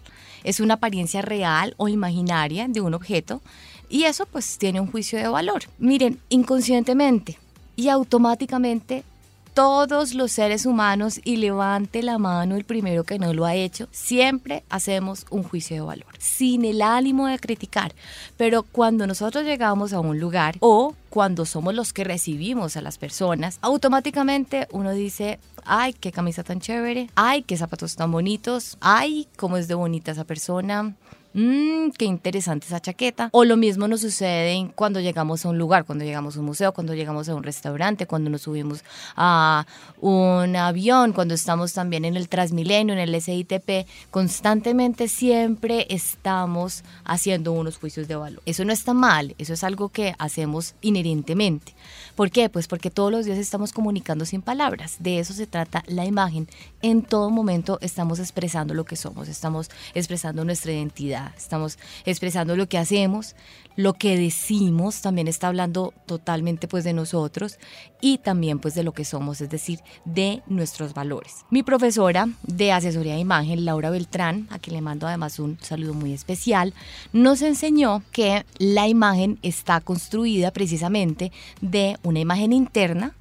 es 0.43 0.59
una 0.59 0.75
apariencia 0.75 1.23
real 1.23 1.75
o 1.77 1.87
imaginaria 1.87 2.67
de 2.67 2.81
un 2.81 2.95
objeto 2.95 3.41
y 3.89 4.03
eso 4.03 4.27
pues 4.27 4.59
tiene 4.59 4.81
un 4.81 4.91
juicio 4.91 5.17
de 5.17 5.29
valor. 5.29 5.63
Miren, 5.79 6.19
inconscientemente 6.29 7.39
y 7.77 7.89
automáticamente 7.89 9.05
todos 9.55 10.15
los 10.15 10.33
seres 10.33 10.67
humanos 10.67 11.21
y 11.25 11.37
levante 11.37 12.03
la 12.03 12.19
mano 12.19 12.57
el 12.57 12.65
primero 12.65 13.05
que 13.05 13.19
no 13.19 13.33
lo 13.35 13.45
ha 13.45 13.55
hecho, 13.55 13.89
siempre 13.91 14.65
hacemos 14.71 15.27
un 15.31 15.43
juicio 15.43 15.77
de 15.77 15.83
valor, 15.83 16.07
sin 16.19 16.65
el 16.65 16.83
ánimo 16.83 17.27
de 17.27 17.39
criticar. 17.39 17.95
Pero 18.37 18.63
cuando 18.63 19.07
nosotros 19.07 19.45
llegamos 19.45 19.93
a 19.93 20.01
un 20.01 20.19
lugar 20.19 20.57
o 20.61 20.95
cuando 21.11 21.45
somos 21.45 21.75
los 21.75 21.93
que 21.93 22.05
recibimos 22.05 22.77
a 22.77 22.83
las 22.83 22.99
personas, 22.99 23.59
automáticamente 23.61 24.69
uno 24.73 24.93
dice, 24.93 25.39
ay, 25.65 25.93
qué 25.93 26.13
camisa 26.13 26.43
tan 26.43 26.61
chévere, 26.61 27.11
ay, 27.15 27.43
qué 27.43 27.57
zapatos 27.57 27.97
tan 27.97 28.11
bonitos, 28.11 28.79
ay, 28.81 29.29
cómo 29.37 29.57
es 29.57 29.69
de 29.69 29.75
bonita 29.75 30.13
esa 30.13 30.25
persona, 30.25 30.95
mmm, 31.35 31.91
qué 31.97 32.05
interesante 32.05 32.67
esa 32.67 32.81
chaqueta. 32.81 33.29
O 33.33 33.45
lo 33.45 33.57
mismo 33.57 33.89
nos 33.89 34.01
sucede 34.01 34.71
cuando 34.75 35.01
llegamos 35.01 35.45
a 35.45 35.49
un 35.49 35.59
lugar, 35.59 35.85
cuando 35.85 36.05
llegamos 36.05 36.37
a 36.37 36.41
un 36.41 36.47
museo, 36.47 36.73
cuando 36.73 36.95
llegamos 36.95 37.29
a 37.29 37.35
un 37.35 37.43
restaurante, 37.43 38.07
cuando 38.07 38.31
nos 38.31 38.43
subimos 38.43 38.85
a 39.17 39.67
un 40.01 40.57
avión, 40.57 41.13
cuando 41.13 41.35
estamos 41.35 41.73
también 41.73 42.05
en 42.05 42.17
el 42.17 42.29
Transmilenio, 42.29 42.95
en 42.95 43.01
el 43.01 43.21
SITP, 43.21 43.87
constantemente 44.11 45.09
siempre 45.09 45.87
estamos 45.91 46.85
haciendo 47.05 47.53
unos 47.53 47.79
juicios 47.79 48.09
de 48.09 48.17
valor. 48.17 48.43
Eso 48.47 48.65
no 48.65 48.73
está 48.73 48.95
mal, 48.95 49.35
eso 49.39 49.55
es 49.55 49.65
algo 49.65 49.89
que 49.89 50.15
hacemos 50.19 50.75
inherentemente. 50.81 51.75
¿Por 52.15 52.31
qué? 52.31 52.49
Pues 52.49 52.69
porque 52.69 52.91
todos 52.91 53.11
los 53.11 53.25
días 53.25 53.39
estamos 53.39 53.73
comunicando 53.73 54.25
sin 54.27 54.43
palabras. 54.43 54.97
De 54.99 55.19
eso 55.19 55.33
se 55.33 55.47
trata 55.47 55.83
la 55.87 56.05
imagen. 56.05 56.49
En 56.83 57.03
todo 57.03 57.31
momento 57.31 57.79
estamos 57.81 58.19
expresando 58.19 58.75
lo 58.75 58.85
que 58.85 58.97
somos, 58.97 59.29
estamos 59.29 59.71
expresando 59.95 60.45
nuestra 60.45 60.73
identidad. 60.73 61.33
Estamos 61.37 61.79
expresando 62.05 62.57
lo 62.57 62.69
que 62.69 62.77
hacemos, 62.77 63.37
lo 63.77 63.93
que 63.95 64.17
decimos 64.17 65.01
también 65.01 65.29
está 65.29 65.47
hablando 65.47 65.95
totalmente 66.07 66.67
pues 66.67 66.83
de 66.83 66.93
nosotros 66.93 67.59
y 68.01 68.19
también 68.19 68.59
pues 68.59 68.75
de 68.75 68.83
lo 68.83 68.93
que 68.93 69.05
somos, 69.05 69.41
es 69.41 69.49
decir, 69.49 69.79
de 70.05 70.43
nuestros 70.49 70.93
valores. 70.93 71.45
Mi 71.51 71.63
profesora 71.63 72.29
de 72.43 72.73
asesoría 72.73 73.15
de 73.15 73.21
imagen, 73.21 73.65
Laura 73.65 73.91
Beltrán, 73.91 74.49
a 74.51 74.59
quien 74.59 74.75
le 74.75 74.83
mando 74.83 75.07
además 75.07 75.39
un 75.39 75.59
saludo 75.61 75.95
muy 75.95 76.13
especial, 76.13 76.75
nos 77.13 77.43
enseñó 77.43 78.03
que 78.11 78.45
la 78.59 78.89
imagen 78.89 79.39
está 79.43 79.81
construida 79.81 80.51
precisamente 80.51 81.31
de 81.61 81.97
una 82.03 82.19
imagen 82.19 82.53
interna, 82.53 83.15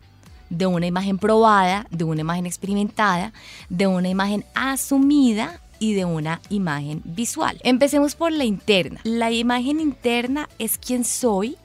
de 0.52 0.68
una 0.68 0.86
imagen 0.86 1.18
probada, 1.18 1.88
de 1.90 2.04
una 2.04 2.22
imagen 2.22 2.46
experimentada, 2.46 3.34
de 3.70 3.88
una 3.88 4.10
imagen 4.10 4.46
asumida 4.54 5.60
y 5.80 5.94
de 5.94 6.06
una 6.06 6.42
imagen 6.50 7.02
visual. 7.04 7.60
Empecemos 7.64 8.14
por 8.14 8.32
la 8.32 8.46
interna. 8.46 9.00
La 9.04 9.32
imagen 9.32 9.80
interna 9.80 10.48
es 10.60 10.78
quien 10.78 11.04
soy, 11.04 11.58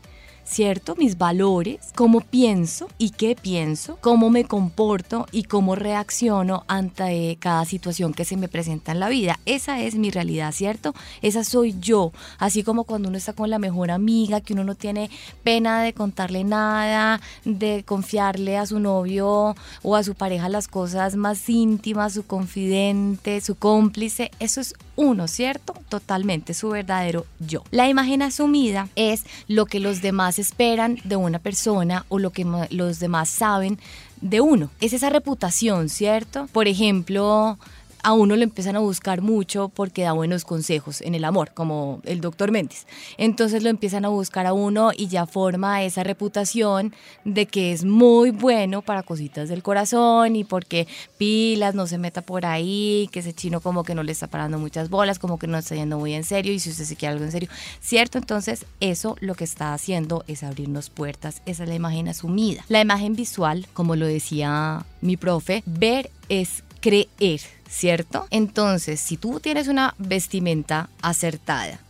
¿cierto? 0.46 0.94
Mis 0.96 1.18
valores, 1.18 1.92
cómo 1.94 2.20
pienso 2.20 2.88
y 2.98 3.10
qué 3.10 3.36
pienso, 3.40 3.98
cómo 4.00 4.30
me 4.30 4.44
comporto 4.44 5.26
y 5.32 5.44
cómo 5.44 5.74
reacciono 5.74 6.64
ante 6.68 7.36
cada 7.40 7.64
situación 7.64 8.14
que 8.14 8.24
se 8.24 8.36
me 8.36 8.48
presenta 8.48 8.92
en 8.92 9.00
la 9.00 9.08
vida. 9.08 9.38
Esa 9.44 9.80
es 9.82 9.96
mi 9.96 10.10
realidad, 10.10 10.52
¿cierto? 10.52 10.94
Esa 11.20 11.44
soy 11.44 11.76
yo. 11.80 12.12
Así 12.38 12.62
como 12.62 12.84
cuando 12.84 13.08
uno 13.08 13.18
está 13.18 13.32
con 13.32 13.50
la 13.50 13.58
mejor 13.58 13.90
amiga, 13.90 14.40
que 14.40 14.52
uno 14.52 14.64
no 14.64 14.74
tiene 14.74 15.10
pena 15.42 15.82
de 15.82 15.92
contarle 15.92 16.44
nada, 16.44 17.20
de 17.44 17.82
confiarle 17.84 18.56
a 18.56 18.66
su 18.66 18.78
novio 18.78 19.56
o 19.82 19.96
a 19.96 20.02
su 20.02 20.14
pareja 20.14 20.48
las 20.48 20.68
cosas 20.68 21.16
más 21.16 21.48
íntimas, 21.48 22.14
su 22.14 22.24
confidente, 22.24 23.40
su 23.40 23.56
cómplice. 23.56 24.30
Eso 24.38 24.60
es 24.60 24.74
uno, 24.96 25.28
¿cierto? 25.28 25.74
Totalmente 25.88 26.54
su 26.54 26.70
verdadero 26.70 27.26
yo. 27.38 27.62
La 27.70 27.88
imagen 27.88 28.22
asumida 28.22 28.88
es 28.96 29.24
lo 29.46 29.66
que 29.66 29.80
los 29.80 30.02
demás 30.02 30.38
esperan 30.38 30.98
de 31.04 31.16
una 31.16 31.38
persona 31.38 32.04
o 32.08 32.18
lo 32.18 32.30
que 32.30 32.46
los 32.70 32.98
demás 32.98 33.28
saben 33.28 33.78
de 34.20 34.40
uno. 34.40 34.70
Es 34.80 34.92
esa 34.92 35.10
reputación, 35.10 35.88
¿cierto? 35.88 36.48
Por 36.52 36.68
ejemplo, 36.68 37.58
a 38.06 38.12
uno 38.12 38.36
le 38.36 38.44
empiezan 38.44 38.76
a 38.76 38.78
buscar 38.78 39.20
mucho 39.20 39.68
porque 39.68 40.02
da 40.02 40.12
buenos 40.12 40.44
consejos 40.44 41.00
en 41.00 41.16
el 41.16 41.24
amor, 41.24 41.50
como 41.52 42.00
el 42.04 42.20
doctor 42.20 42.52
Méndez. 42.52 42.86
Entonces 43.18 43.64
lo 43.64 43.68
empiezan 43.68 44.04
a 44.04 44.08
buscar 44.10 44.46
a 44.46 44.52
uno 44.52 44.92
y 44.96 45.08
ya 45.08 45.26
forma 45.26 45.82
esa 45.82 46.04
reputación 46.04 46.94
de 47.24 47.46
que 47.46 47.72
es 47.72 47.84
muy 47.84 48.30
bueno 48.30 48.80
para 48.82 49.02
cositas 49.02 49.48
del 49.48 49.64
corazón 49.64 50.36
y 50.36 50.44
porque 50.44 50.86
pilas, 51.18 51.74
no 51.74 51.88
se 51.88 51.98
meta 51.98 52.22
por 52.22 52.46
ahí, 52.46 53.08
que 53.10 53.18
ese 53.18 53.32
chino 53.32 53.60
como 53.60 53.82
que 53.82 53.96
no 53.96 54.04
le 54.04 54.12
está 54.12 54.28
parando 54.28 54.60
muchas 54.60 54.88
bolas, 54.88 55.18
como 55.18 55.40
que 55.40 55.48
no 55.48 55.58
está 55.58 55.74
yendo 55.74 55.98
muy 55.98 56.14
en 56.14 56.22
serio 56.22 56.52
y 56.52 56.60
si 56.60 56.70
usted 56.70 56.84
se 56.84 56.94
quiere 56.94 57.14
algo 57.14 57.24
en 57.24 57.32
serio, 57.32 57.48
¿cierto? 57.80 58.18
Entonces 58.18 58.66
eso 58.78 59.16
lo 59.18 59.34
que 59.34 59.42
está 59.42 59.74
haciendo 59.74 60.22
es 60.28 60.44
abrirnos 60.44 60.90
puertas, 60.90 61.42
esa 61.44 61.64
es 61.64 61.68
la 61.68 61.74
imagen 61.74 62.06
asumida. 62.06 62.64
La 62.68 62.80
imagen 62.80 63.16
visual, 63.16 63.66
como 63.72 63.96
lo 63.96 64.06
decía 64.06 64.86
mi 65.00 65.16
profe, 65.16 65.64
ver 65.66 66.08
es 66.28 66.62
creer, 66.86 67.40
¿cierto? 67.68 68.28
Entonces, 68.30 69.00
si 69.00 69.16
tú 69.16 69.40
tienes 69.40 69.66
una 69.66 69.96
vestimenta 69.98 70.88
acertada 71.02 71.80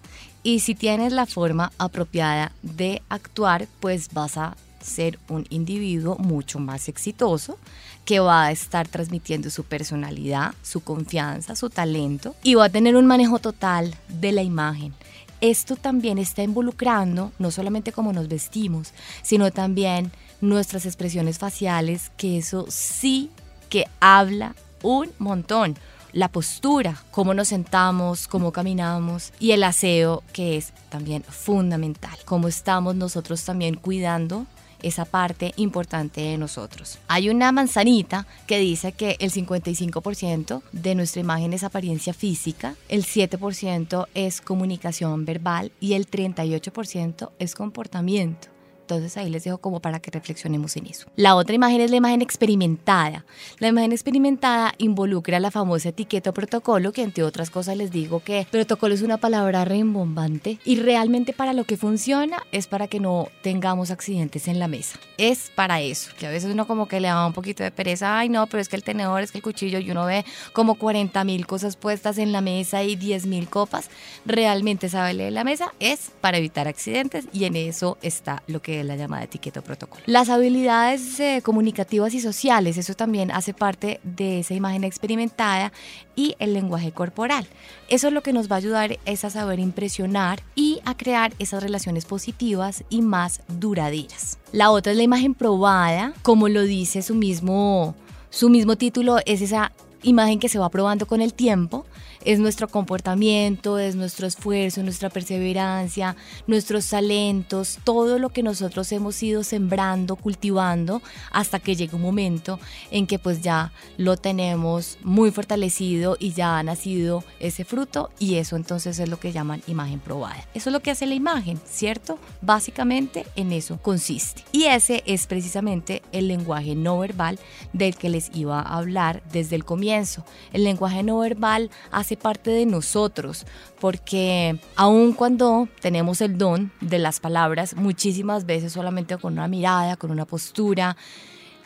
y 0.42 0.60
si 0.60 0.74
tienes 0.74 1.12
la 1.12 1.26
forma 1.26 1.70
apropiada 1.76 2.52
de 2.62 3.02
actuar, 3.10 3.68
pues 3.80 4.08
vas 4.14 4.38
a 4.38 4.56
ser 4.80 5.18
un 5.28 5.44
individuo 5.50 6.16
mucho 6.16 6.60
más 6.60 6.88
exitoso 6.88 7.58
que 8.06 8.20
va 8.20 8.46
a 8.46 8.52
estar 8.52 8.88
transmitiendo 8.88 9.50
su 9.50 9.64
personalidad, 9.64 10.54
su 10.62 10.80
confianza, 10.80 11.56
su 11.56 11.68
talento 11.68 12.34
y 12.42 12.54
va 12.54 12.64
a 12.64 12.70
tener 12.70 12.96
un 12.96 13.04
manejo 13.04 13.38
total 13.38 13.94
de 14.08 14.32
la 14.32 14.42
imagen. 14.42 14.94
Esto 15.42 15.76
también 15.76 16.16
está 16.16 16.42
involucrando 16.42 17.32
no 17.38 17.50
solamente 17.50 17.92
cómo 17.92 18.14
nos 18.14 18.28
vestimos, 18.28 18.94
sino 19.22 19.50
también 19.50 20.10
nuestras 20.40 20.86
expresiones 20.86 21.36
faciales, 21.36 22.10
que 22.16 22.38
eso 22.38 22.64
sí 22.70 23.28
que 23.68 23.84
habla 24.00 24.54
un 24.82 25.10
montón. 25.18 25.76
La 26.12 26.28
postura, 26.28 27.02
cómo 27.10 27.34
nos 27.34 27.48
sentamos, 27.48 28.26
cómo 28.26 28.50
caminamos 28.50 29.32
y 29.38 29.50
el 29.52 29.64
aseo 29.64 30.22
que 30.32 30.56
es 30.56 30.72
también 30.88 31.22
fundamental. 31.24 32.16
Cómo 32.24 32.48
estamos 32.48 32.94
nosotros 32.94 33.44
también 33.44 33.74
cuidando 33.74 34.46
esa 34.82 35.04
parte 35.04 35.52
importante 35.56 36.20
de 36.20 36.38
nosotros. 36.38 36.98
Hay 37.08 37.28
una 37.28 37.52
manzanita 37.52 38.26
que 38.46 38.58
dice 38.58 38.92
que 38.92 39.16
el 39.20 39.30
55% 39.30 40.62
de 40.72 40.94
nuestra 40.94 41.20
imagen 41.20 41.52
es 41.52 41.64
apariencia 41.64 42.14
física, 42.14 42.76
el 42.88 43.04
7% 43.04 44.06
es 44.14 44.40
comunicación 44.40 45.24
verbal 45.24 45.72
y 45.80 45.94
el 45.94 46.08
38% 46.08 47.30
es 47.38 47.54
comportamiento. 47.54 48.55
Entonces 48.86 49.16
ahí 49.16 49.28
les 49.28 49.42
dejo 49.42 49.58
como 49.58 49.80
para 49.80 49.98
que 49.98 50.12
reflexionemos 50.12 50.76
en 50.76 50.86
eso. 50.86 51.08
La 51.16 51.34
otra 51.34 51.56
imagen 51.56 51.80
es 51.80 51.90
la 51.90 51.96
imagen 51.96 52.22
experimentada. 52.22 53.24
La 53.58 53.66
imagen 53.66 53.90
experimentada 53.90 54.74
involucra 54.78 55.40
la 55.40 55.50
famosa 55.50 55.88
etiqueta 55.88 56.30
o 56.30 56.34
protocolo, 56.34 56.92
que 56.92 57.02
entre 57.02 57.24
otras 57.24 57.50
cosas 57.50 57.76
les 57.76 57.90
digo 57.90 58.20
que 58.20 58.46
protocolo 58.48 58.94
es 58.94 59.02
una 59.02 59.18
palabra 59.18 59.64
rembombante 59.64 60.60
y 60.64 60.76
realmente 60.76 61.32
para 61.32 61.52
lo 61.52 61.64
que 61.64 61.76
funciona 61.76 62.44
es 62.52 62.68
para 62.68 62.86
que 62.86 63.00
no 63.00 63.28
tengamos 63.42 63.90
accidentes 63.90 64.46
en 64.46 64.60
la 64.60 64.68
mesa. 64.68 65.00
Es 65.18 65.50
para 65.56 65.80
eso, 65.80 66.12
que 66.16 66.28
a 66.28 66.30
veces 66.30 66.52
uno 66.52 66.68
como 66.68 66.86
que 66.86 67.00
le 67.00 67.08
da 67.08 67.26
un 67.26 67.32
poquito 67.32 67.64
de 67.64 67.72
pereza, 67.72 68.18
ay 68.18 68.28
no, 68.28 68.46
pero 68.46 68.60
es 68.60 68.68
que 68.68 68.76
el 68.76 68.84
tenedor, 68.84 69.20
es 69.22 69.32
que 69.32 69.38
el 69.38 69.42
cuchillo 69.42 69.80
y 69.80 69.90
uno 69.90 70.04
ve 70.04 70.24
como 70.52 70.76
40 70.76 71.24
mil 71.24 71.44
cosas 71.44 71.74
puestas 71.74 72.18
en 72.18 72.30
la 72.30 72.40
mesa 72.40 72.84
y 72.84 72.94
10 72.94 73.26
mil 73.26 73.48
copas. 73.48 73.90
Realmente 74.24 74.88
sabe 74.88 75.12
leer 75.14 75.32
la 75.32 75.42
mesa 75.42 75.72
es 75.80 76.12
para 76.20 76.38
evitar 76.38 76.68
accidentes 76.68 77.26
y 77.32 77.46
en 77.46 77.56
eso 77.56 77.98
está 78.02 78.42
lo 78.46 78.62
que 78.62 78.75
la 78.84 78.96
llamada 78.96 79.24
etiqueta 79.24 79.60
o 79.60 79.62
protocolo. 79.62 80.02
Las 80.06 80.28
habilidades 80.28 81.18
eh, 81.20 81.40
comunicativas 81.42 82.14
y 82.14 82.20
sociales, 82.20 82.78
eso 82.78 82.94
también 82.94 83.30
hace 83.30 83.54
parte 83.54 84.00
de 84.02 84.40
esa 84.40 84.54
imagen 84.54 84.84
experimentada 84.84 85.72
y 86.14 86.34
el 86.38 86.54
lenguaje 86.54 86.92
corporal. 86.92 87.46
Eso 87.88 88.08
es 88.08 88.12
lo 88.12 88.22
que 88.22 88.32
nos 88.32 88.50
va 88.50 88.56
a 88.56 88.58
ayudar 88.58 88.98
es 89.04 89.24
a 89.24 89.30
saber 89.30 89.58
impresionar 89.58 90.42
y 90.54 90.80
a 90.84 90.96
crear 90.96 91.32
esas 91.38 91.62
relaciones 91.62 92.04
positivas 92.04 92.84
y 92.88 93.02
más 93.02 93.40
duraderas. 93.48 94.38
La 94.52 94.70
otra 94.70 94.92
es 94.92 94.98
la 94.98 95.04
imagen 95.04 95.34
probada, 95.34 96.12
como 96.22 96.48
lo 96.48 96.62
dice 96.62 97.02
su 97.02 97.14
mismo, 97.14 97.94
su 98.30 98.48
mismo 98.48 98.76
título, 98.76 99.18
es 99.26 99.42
esa 99.42 99.72
imagen 100.02 100.38
que 100.38 100.48
se 100.48 100.58
va 100.58 100.68
probando 100.70 101.06
con 101.06 101.20
el 101.20 101.34
tiempo 101.34 101.86
es 102.24 102.38
nuestro 102.38 102.68
comportamiento, 102.68 103.78
es 103.78 103.96
nuestro 103.96 104.26
esfuerzo, 104.26 104.82
nuestra 104.82 105.10
perseverancia, 105.10 106.16
nuestros 106.46 106.88
talentos, 106.88 107.78
todo 107.84 108.18
lo 108.18 108.30
que 108.30 108.42
nosotros 108.42 108.90
hemos 108.92 109.22
ido 109.22 109.42
sembrando, 109.44 110.16
cultivando, 110.16 111.02
hasta 111.30 111.58
que 111.58 111.76
llega 111.76 111.96
un 111.96 112.02
momento 112.02 112.58
en 112.90 113.06
que 113.06 113.18
pues 113.18 113.42
ya 113.42 113.72
lo 113.96 114.16
tenemos 114.16 114.98
muy 115.02 115.30
fortalecido 115.30 116.16
y 116.18 116.32
ya 116.32 116.58
ha 116.58 116.62
nacido 116.62 117.24
ese 117.40 117.64
fruto 117.64 118.10
y 118.18 118.36
eso 118.36 118.56
entonces 118.56 118.98
es 118.98 119.08
lo 119.08 119.18
que 119.18 119.32
llaman 119.32 119.62
imagen 119.66 120.00
probada. 120.00 120.44
Eso 120.54 120.70
es 120.70 120.72
lo 120.72 120.80
que 120.80 120.90
hace 120.90 121.06
la 121.06 121.14
imagen, 121.14 121.60
¿cierto? 121.64 122.18
Básicamente 122.40 123.26
en 123.36 123.52
eso 123.52 123.78
consiste. 123.82 124.42
Y 124.52 124.64
ese 124.64 125.02
es 125.06 125.26
precisamente 125.26 126.02
el 126.12 126.28
lenguaje 126.28 126.74
no 126.74 126.98
verbal 126.98 127.38
del 127.72 127.96
que 127.96 128.08
les 128.08 128.30
iba 128.34 128.60
a 128.60 128.78
hablar 128.78 129.22
desde 129.32 129.56
el 129.56 129.64
comienzo. 129.64 130.24
El 130.52 130.64
lenguaje 130.64 131.02
no 131.02 131.18
verbal 131.18 131.70
hace 131.90 132.15
parte 132.16 132.50
de 132.50 132.66
nosotros, 132.66 133.46
porque 133.80 134.58
aun 134.74 135.12
cuando 135.12 135.68
tenemos 135.80 136.20
el 136.20 136.38
don 136.38 136.72
de 136.80 136.98
las 136.98 137.20
palabras, 137.20 137.76
muchísimas 137.76 138.46
veces 138.46 138.72
solamente 138.72 139.16
con 139.16 139.34
una 139.34 139.48
mirada, 139.48 139.96
con 139.96 140.10
una 140.10 140.24
postura, 140.24 140.96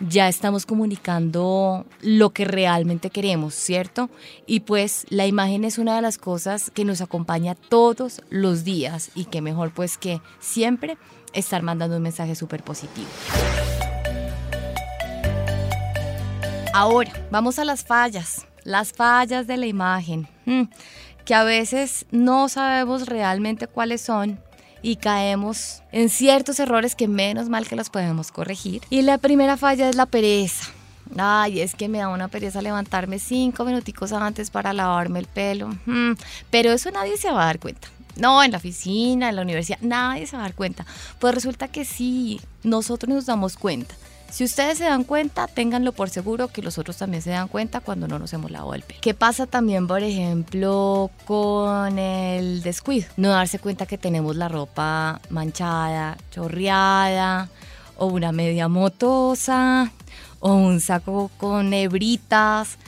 ya 0.01 0.29
estamos 0.29 0.65
comunicando 0.65 1.85
lo 2.01 2.31
que 2.31 2.45
realmente 2.45 3.11
queremos, 3.11 3.55
¿cierto? 3.55 4.09
Y 4.47 4.61
pues 4.61 5.07
la 5.11 5.27
imagen 5.27 5.65
es 5.65 5.79
una 5.79 5.97
de 5.97 6.03
las 6.03 6.19
cosas 6.19 6.71
que 6.71 6.85
nos 6.85 7.01
acompaña 7.01 7.55
todos 7.55 8.23
los 8.31 8.65
días 8.65 9.11
y 9.15 9.27
que 9.27 9.43
mejor 9.43 9.73
pues 9.73 9.99
que 9.99 10.21
siempre 10.39 10.97
estar 11.33 11.63
mandando 11.63 11.97
un 11.97 12.03
mensaje 12.03 12.35
súper 12.35 12.63
positivo. 12.63 13.09
Ahora, 16.73 17.13
vamos 17.31 17.59
a 17.59 17.65
las 17.65 17.85
fallas 17.85 18.47
las 18.65 18.93
fallas 18.93 19.47
de 19.47 19.57
la 19.57 19.67
imagen, 19.67 20.29
mm, 20.47 20.65
que 21.25 21.35
a 21.35 21.45
veces 21.45 22.07
no 22.11 22.49
sabemos 22.49 23.07
realmente 23.07 23.67
cuáles 23.67 24.01
son 24.01 24.41
y 24.83 24.97
caemos 24.97 25.83
en 25.93 26.09
ciertos 26.09 26.59
errores 26.59 26.95
que 26.95 27.09
menos 27.09 27.49
mal 27.49 27.67
que 27.67 27.77
los 27.77 27.91
podemos 27.91 28.33
corregir. 28.33 28.83
Y 28.91 29.03
la 29.03 29.19
primera 29.19 29.57
falla 29.57 29.89
es 29.89 29.97
la 29.97 30.07
pereza. 30.07 30.71
Ay, 31.17 31.61
es 31.61 31.75
que 31.75 31.89
me 31.89 31.99
da 31.99 32.09
una 32.09 32.29
pereza 32.29 32.63
levantarme 32.63 33.19
cinco 33.19 33.65
minuticos 33.65 34.13
antes 34.13 34.51
para 34.51 34.73
lavarme 34.73 35.19
el 35.19 35.27
pelo. 35.27 35.69
Mm, 35.87 36.13
pero 36.51 36.73
eso 36.73 36.91
nadie 36.91 37.17
se 37.17 37.31
va 37.31 37.43
a 37.43 37.47
dar 37.47 37.59
cuenta. 37.59 37.89
No, 38.17 38.43
en 38.43 38.53
la 38.53 38.59
oficina, 38.59 39.29
en 39.29 39.37
la 39.37 39.43
universidad, 39.43 39.79
nadie 39.81 40.27
se 40.27 40.37
va 40.37 40.43
a 40.43 40.47
dar 40.47 40.55
cuenta. 40.55 40.87
Pues 41.19 41.35
resulta 41.35 41.69
que 41.69 41.85
sí, 41.85 42.41
nosotros 42.63 43.13
nos 43.13 43.27
damos 43.27 43.57
cuenta 43.57 43.95
Si 44.31 44.45
ustedes 44.45 44.79
se 44.79 44.85
dan 44.85 45.05
cuenta, 45.05 45.47
ténganlo 45.49 45.93
por 45.93 46.09
seguro 46.09 46.49
que 46.49 46.63
los 46.63 46.79
otros 46.79 46.97
también 46.97 47.23
se 47.23 47.31
dan 47.31 47.49
cuenta 47.49 47.81
cuando 47.81 48.07
no 48.07 48.19
nos 48.19 48.33
hemos 48.33 48.51
lavado 48.51 48.75
el 48.75 48.83
pelo. 48.83 49.01
¿Qué 49.03 49.13
pasa 49.13 49.47
también, 49.47 49.87
por 49.87 50.03
ejemplo, 50.03 51.11
con 51.25 51.99
el 51.99 52.63
descuido? 52.63 53.09
No 53.17 53.31
darse 53.31 53.59
cuenta 53.59 53.87
que 53.87 53.99
tenemos 53.99 54.37
la 54.37 54.49
ropa 54.49 55.21
manchada, 55.31 56.17
chorreada, 56.31 57.49
o 57.97 58.07
una 58.07 58.33
media 58.33 58.69
motosa, 58.69 59.91
o 60.39 60.55
un 60.55 60.81
saco 60.81 61.31
con 61.37 61.75
hebritas 61.75 62.79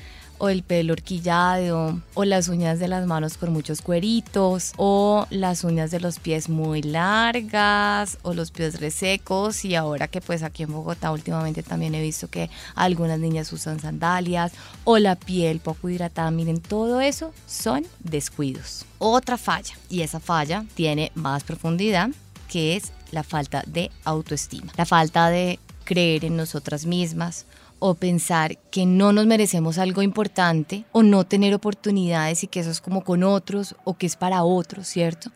o 0.42 0.48
el 0.48 0.64
pelo 0.64 0.94
horquillado, 0.94 2.00
o 2.14 2.24
las 2.24 2.48
uñas 2.48 2.80
de 2.80 2.88
las 2.88 3.06
manos 3.06 3.36
con 3.36 3.52
muchos 3.52 3.80
cueritos, 3.80 4.72
o 4.76 5.24
las 5.30 5.62
uñas 5.62 5.92
de 5.92 6.00
los 6.00 6.18
pies 6.18 6.48
muy 6.48 6.82
largas, 6.82 8.18
o 8.22 8.34
los 8.34 8.50
pies 8.50 8.80
resecos. 8.80 9.64
Y 9.64 9.76
ahora 9.76 10.08
que 10.08 10.20
pues 10.20 10.42
aquí 10.42 10.64
en 10.64 10.72
Bogotá 10.72 11.12
últimamente 11.12 11.62
también 11.62 11.94
he 11.94 12.02
visto 12.02 12.28
que 12.28 12.50
algunas 12.74 13.20
niñas 13.20 13.52
usan 13.52 13.78
sandalias, 13.78 14.50
o 14.82 14.98
la 14.98 15.14
piel 15.14 15.60
poco 15.60 15.88
hidratada. 15.88 16.32
Miren, 16.32 16.60
todo 16.60 17.00
eso 17.00 17.32
son 17.46 17.86
descuidos. 18.00 18.84
Otra 18.98 19.38
falla, 19.38 19.76
y 19.88 20.00
esa 20.00 20.18
falla 20.18 20.64
tiene 20.74 21.12
más 21.14 21.44
profundidad, 21.44 22.10
que 22.48 22.74
es 22.74 22.90
la 23.12 23.22
falta 23.22 23.62
de 23.68 23.92
autoestima, 24.02 24.72
la 24.76 24.86
falta 24.86 25.30
de 25.30 25.60
creer 25.84 26.24
en 26.24 26.36
nosotras 26.36 26.84
mismas 26.84 27.46
o 27.84 27.94
pensar 27.94 28.58
que 28.70 28.86
no 28.86 29.12
nos 29.12 29.26
merecemos 29.26 29.76
algo 29.76 30.02
importante 30.02 30.84
o 30.92 31.02
no 31.02 31.24
tener 31.24 31.52
oportunidades 31.52 32.44
y 32.44 32.46
que 32.46 32.60
eso 32.60 32.70
es 32.70 32.80
como 32.80 33.02
con 33.02 33.24
otros 33.24 33.74
o 33.82 33.94
que 33.94 34.06
es 34.06 34.14
para 34.14 34.44
otros, 34.44 34.86
¿cierto? 34.86 35.32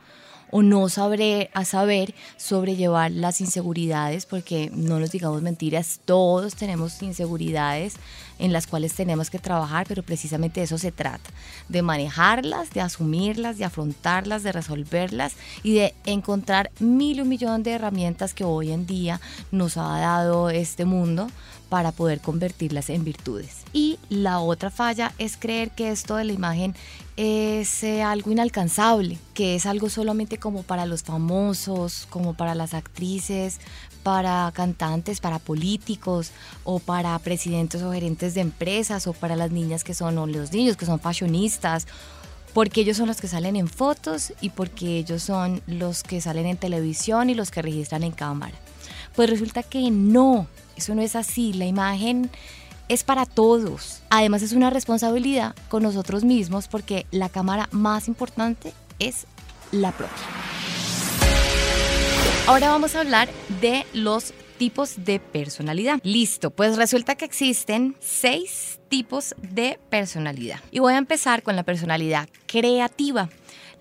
o 0.52 0.62
no 0.62 0.88
saber, 0.88 1.50
a 1.54 1.64
saber 1.64 2.14
sobrellevar 2.36 3.10
las 3.10 3.40
inseguridades, 3.40 4.26
porque 4.26 4.70
no 4.72 5.00
nos 5.00 5.10
digamos 5.10 5.42
mentiras, 5.42 6.00
todos 6.04 6.54
tenemos 6.54 7.02
inseguridades 7.02 7.96
en 8.38 8.52
las 8.52 8.66
cuales 8.66 8.94
tenemos 8.94 9.30
que 9.30 9.38
trabajar, 9.38 9.86
pero 9.88 10.02
precisamente 10.02 10.62
eso 10.62 10.78
se 10.78 10.92
trata, 10.92 11.30
de 11.68 11.82
manejarlas, 11.82 12.70
de 12.70 12.80
asumirlas, 12.80 13.58
de 13.58 13.64
afrontarlas, 13.64 14.42
de 14.42 14.52
resolverlas 14.52 15.34
y 15.62 15.74
de 15.74 15.94
encontrar 16.04 16.70
mil 16.78 17.18
y 17.18 17.20
un 17.20 17.28
millón 17.28 17.62
de 17.62 17.72
herramientas 17.72 18.34
que 18.34 18.44
hoy 18.44 18.72
en 18.72 18.86
día 18.86 19.20
nos 19.50 19.76
ha 19.76 19.98
dado 19.98 20.50
este 20.50 20.84
mundo 20.84 21.28
para 21.68 21.92
poder 21.92 22.20
convertirlas 22.20 22.90
en 22.90 23.04
virtudes. 23.04 23.64
Y 23.72 23.98
la 24.08 24.38
otra 24.38 24.70
falla 24.70 25.12
es 25.18 25.36
creer 25.36 25.70
que 25.70 25.90
esto 25.90 26.16
de 26.16 26.24
la 26.24 26.32
imagen 26.32 26.74
es 27.16 27.82
eh, 27.82 28.02
algo 28.02 28.30
inalcanzable, 28.30 29.18
que 29.34 29.56
es 29.56 29.66
algo 29.66 29.88
solamente 29.88 30.38
como 30.38 30.62
para 30.62 30.86
los 30.86 31.02
famosos, 31.02 32.06
como 32.10 32.34
para 32.34 32.54
las 32.54 32.74
actrices, 32.74 33.58
para 34.06 34.52
cantantes, 34.54 35.18
para 35.18 35.40
políticos 35.40 36.30
o 36.62 36.78
para 36.78 37.18
presidentes 37.18 37.82
o 37.82 37.92
gerentes 37.92 38.34
de 38.34 38.40
empresas 38.40 39.08
o 39.08 39.12
para 39.12 39.34
las 39.34 39.50
niñas 39.50 39.82
que 39.82 39.94
son 39.94 40.16
o 40.18 40.28
los 40.28 40.52
niños 40.52 40.76
que 40.76 40.86
son 40.86 41.00
fashionistas 41.00 41.88
porque 42.54 42.82
ellos 42.82 42.98
son 42.98 43.08
los 43.08 43.20
que 43.20 43.26
salen 43.26 43.56
en 43.56 43.66
fotos 43.66 44.32
y 44.40 44.50
porque 44.50 44.98
ellos 44.98 45.24
son 45.24 45.60
los 45.66 46.04
que 46.04 46.20
salen 46.20 46.46
en 46.46 46.56
televisión 46.56 47.30
y 47.30 47.34
los 47.34 47.50
que 47.50 47.62
registran 47.62 48.04
en 48.04 48.12
cámara. 48.12 48.54
Pues 49.16 49.28
resulta 49.28 49.64
que 49.64 49.90
no, 49.90 50.46
eso 50.76 50.94
no 50.94 51.02
es 51.02 51.16
así. 51.16 51.52
La 51.52 51.66
imagen 51.66 52.30
es 52.88 53.02
para 53.02 53.26
todos. 53.26 54.02
Además 54.08 54.42
es 54.42 54.52
una 54.52 54.70
responsabilidad 54.70 55.56
con 55.68 55.82
nosotros 55.82 56.22
mismos 56.22 56.68
porque 56.68 57.06
la 57.10 57.28
cámara 57.28 57.68
más 57.72 58.06
importante 58.06 58.72
es 59.00 59.26
la 59.72 59.90
propia. 59.90 60.55
Ahora 62.48 62.68
vamos 62.68 62.94
a 62.94 63.00
hablar 63.00 63.28
de 63.60 63.84
los 63.92 64.32
tipos 64.56 65.04
de 65.04 65.18
personalidad. 65.18 65.98
Listo, 66.04 66.52
pues 66.52 66.76
resulta 66.76 67.16
que 67.16 67.24
existen 67.24 67.96
seis 67.98 68.78
tipos 68.88 69.34
de 69.38 69.80
personalidad. 69.90 70.60
Y 70.70 70.78
voy 70.78 70.94
a 70.94 70.98
empezar 70.98 71.42
con 71.42 71.56
la 71.56 71.64
personalidad 71.64 72.28
creativa. 72.46 73.28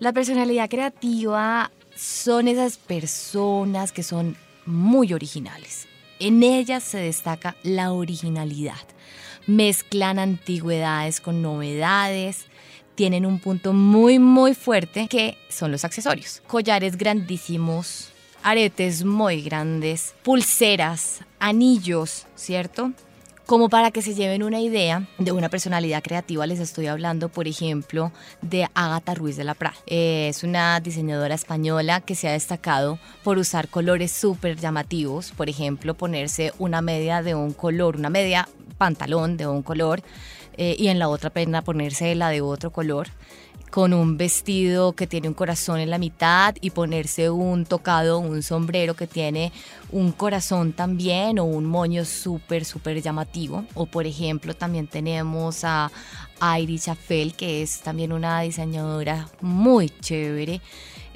La 0.00 0.12
personalidad 0.12 0.68
creativa 0.68 1.70
son 1.94 2.48
esas 2.48 2.76
personas 2.76 3.92
que 3.92 4.02
son 4.02 4.36
muy 4.66 5.12
originales. 5.12 5.86
En 6.18 6.42
ellas 6.42 6.82
se 6.82 6.98
destaca 6.98 7.54
la 7.62 7.92
originalidad. 7.92 8.82
Mezclan 9.46 10.18
antigüedades 10.18 11.20
con 11.20 11.40
novedades. 11.40 12.46
Tienen 12.96 13.26
un 13.26 13.38
punto 13.38 13.72
muy 13.72 14.18
muy 14.18 14.54
fuerte 14.54 15.06
que 15.06 15.38
son 15.48 15.70
los 15.70 15.84
accesorios. 15.84 16.42
Collares 16.48 16.96
grandísimos, 16.96 18.10
aretes 18.46 19.04
muy 19.04 19.42
grandes, 19.42 20.14
pulseras, 20.22 21.22
anillos, 21.40 22.26
¿cierto? 22.36 22.92
Como 23.44 23.68
para 23.68 23.90
que 23.90 24.02
se 24.02 24.14
lleven 24.14 24.44
una 24.44 24.60
idea 24.60 25.08
de 25.18 25.32
una 25.32 25.48
personalidad 25.48 26.00
creativa, 26.00 26.46
les 26.46 26.60
estoy 26.60 26.86
hablando, 26.86 27.28
por 27.28 27.48
ejemplo, 27.48 28.12
de 28.42 28.68
Agatha 28.74 29.14
Ruiz 29.14 29.36
de 29.36 29.42
la 29.42 29.54
Prada. 29.54 29.74
Es 29.86 30.44
una 30.44 30.78
diseñadora 30.78 31.34
española 31.34 32.02
que 32.02 32.14
se 32.14 32.28
ha 32.28 32.32
destacado 32.32 33.00
por 33.24 33.36
usar 33.36 33.66
colores 33.66 34.12
súper 34.12 34.56
llamativos, 34.56 35.32
por 35.32 35.48
ejemplo, 35.48 35.94
ponerse 35.94 36.52
una 36.60 36.82
media 36.82 37.22
de 37.22 37.34
un 37.34 37.52
color, 37.52 37.96
una 37.96 38.10
media 38.10 38.48
pantalón 38.78 39.36
de 39.36 39.48
un 39.48 39.64
color, 39.64 40.04
eh, 40.56 40.76
y 40.78 40.86
en 40.86 41.00
la 41.00 41.08
otra 41.08 41.30
pena 41.30 41.62
ponerse 41.62 42.14
la 42.14 42.30
de 42.30 42.42
otro 42.42 42.70
color 42.70 43.08
con 43.76 43.92
un 43.92 44.16
vestido 44.16 44.94
que 44.94 45.06
tiene 45.06 45.28
un 45.28 45.34
corazón 45.34 45.80
en 45.80 45.90
la 45.90 45.98
mitad 45.98 46.54
y 46.62 46.70
ponerse 46.70 47.28
un 47.28 47.66
tocado, 47.66 48.18
un 48.20 48.42
sombrero 48.42 48.94
que 48.94 49.06
tiene 49.06 49.52
un 49.92 50.12
corazón 50.12 50.72
también 50.72 51.38
o 51.38 51.44
un 51.44 51.66
moño 51.66 52.06
súper, 52.06 52.64
súper 52.64 53.02
llamativo. 53.02 53.66
O 53.74 53.84
por 53.84 54.06
ejemplo 54.06 54.54
también 54.54 54.86
tenemos 54.86 55.62
a 55.62 55.90
Iris 56.58 56.84
Chaffel, 56.84 57.34
que 57.34 57.60
es 57.60 57.80
también 57.80 58.14
una 58.14 58.40
diseñadora 58.40 59.28
muy 59.42 59.90
chévere 59.90 60.62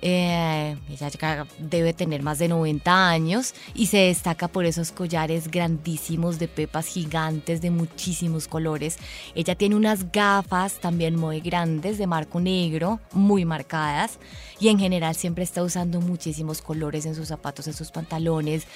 eh, 0.03 0.77
ella 0.89 1.47
debe 1.59 1.93
tener 1.93 2.23
más 2.23 2.39
de 2.39 2.49
90 2.49 3.09
años 3.09 3.55
y 3.75 3.87
se 3.87 3.99
destaca 3.99 4.49
por 4.49 4.65
esos 4.65 4.93
collares 4.93 5.51
grandísimos 5.51 6.39
de 6.39 6.49
pepas 6.49 6.87
gigantes 6.87 7.61
de 7.61 7.71
muchísimos 7.71 8.49
colores. 8.49 8.99
Ella 9.35 9.55
tiene 9.55 9.77
unas 9.77 10.11
gafas 10.11 10.81
también 10.81 11.17
muy 11.17 11.41
grandes 11.41 11.99
de 11.99 12.07
marco 12.07 12.41
negro, 12.41 13.01
muy 13.13 13.45
marcadas 13.45 14.19
y 14.59 14.69
en 14.69 14.79
general 14.79 15.15
siempre 15.15 15.45
está 15.45 15.63
usando 15.63 16.01
muchísimos 16.01 16.63
colores 16.63 17.05
en 17.05 17.15
sus 17.15 17.29
zapatos, 17.29 17.67
en 17.67 17.75
sus 17.75 17.91
pantalones. 17.91 18.67